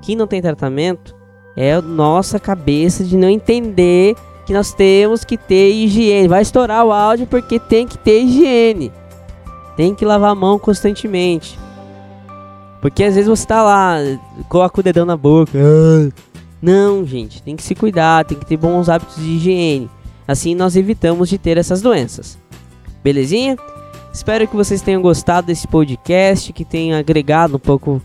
Quem 0.02 0.16
não 0.16 0.28
tem 0.28 0.42
tratamento 0.42 1.16
é 1.56 1.74
a 1.74 1.82
nossa 1.82 2.40
cabeça 2.40 3.04
de 3.04 3.18
não 3.18 3.30
entender 3.30 4.16
que 4.46 4.54
nós 4.54 4.74
temos 4.74 5.26
que 5.26 5.38
ter 5.38 5.72
higiene. 5.72 6.28
Vai 6.28 6.42
estourar 6.42 6.86
o 6.86 6.92
áudio 6.92 7.28
porque 7.28 7.60
tem 7.60 7.86
que 7.86 7.98
ter 7.98 8.22
higiene. 8.22 8.92
Tem 9.76 9.94
que 9.94 10.06
lavar 10.06 10.32
a 10.32 10.36
mão 10.36 10.58
constantemente. 10.58 11.60
Porque 12.82 13.04
às 13.04 13.16
vezes 13.16 13.30
você 13.30 13.46
tá 13.46 13.64
lá, 13.64 13.98
coloca 14.48 14.80
o 14.80 14.84
dedão 14.84 15.06
na 15.06 15.18
boca. 15.18 15.58
Ah. 15.58 16.12
Não, 16.62 17.06
gente, 17.06 17.42
tem 17.42 17.56
que 17.56 17.64
se 17.64 17.76
cuidar, 17.76 18.26
tem 18.26 18.38
que 18.38 18.46
ter 18.46 18.58
bons 18.58 18.90
hábitos 18.90 19.18
de 19.18 19.30
higiene. 19.30 19.90
Assim 20.28 20.56
nós 20.56 20.76
evitamos 20.76 21.30
de 21.30 21.38
ter 21.38 21.58
essas 21.58 21.82
doenças. 21.82 22.38
Belezinha? 23.04 23.58
Espero 24.12 24.48
que 24.48 24.56
vocês 24.56 24.82
tenham 24.82 25.02
gostado 25.02 25.48
desse 25.48 25.68
podcast, 25.68 26.52
que 26.52 26.66
tenha 26.66 26.98
agregado 26.98 27.58
um 27.58 27.60
pouco 27.60 28.02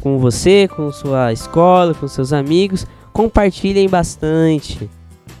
com 0.00 0.18
você, 0.18 0.68
com 0.68 0.92
sua 0.92 1.32
escola, 1.32 1.94
com 1.94 2.06
seus 2.06 2.32
amigos. 2.32 2.86
Compartilhem 3.12 3.88
bastante. 3.88 4.90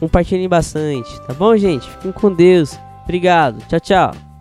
Compartilhem 0.00 0.48
bastante, 0.48 1.20
tá 1.26 1.34
bom, 1.34 1.56
gente? 1.56 1.88
Fiquem 1.88 2.12
com 2.12 2.32
Deus. 2.32 2.78
Obrigado. 3.04 3.58
Tchau, 3.68 3.80
tchau. 3.80 4.33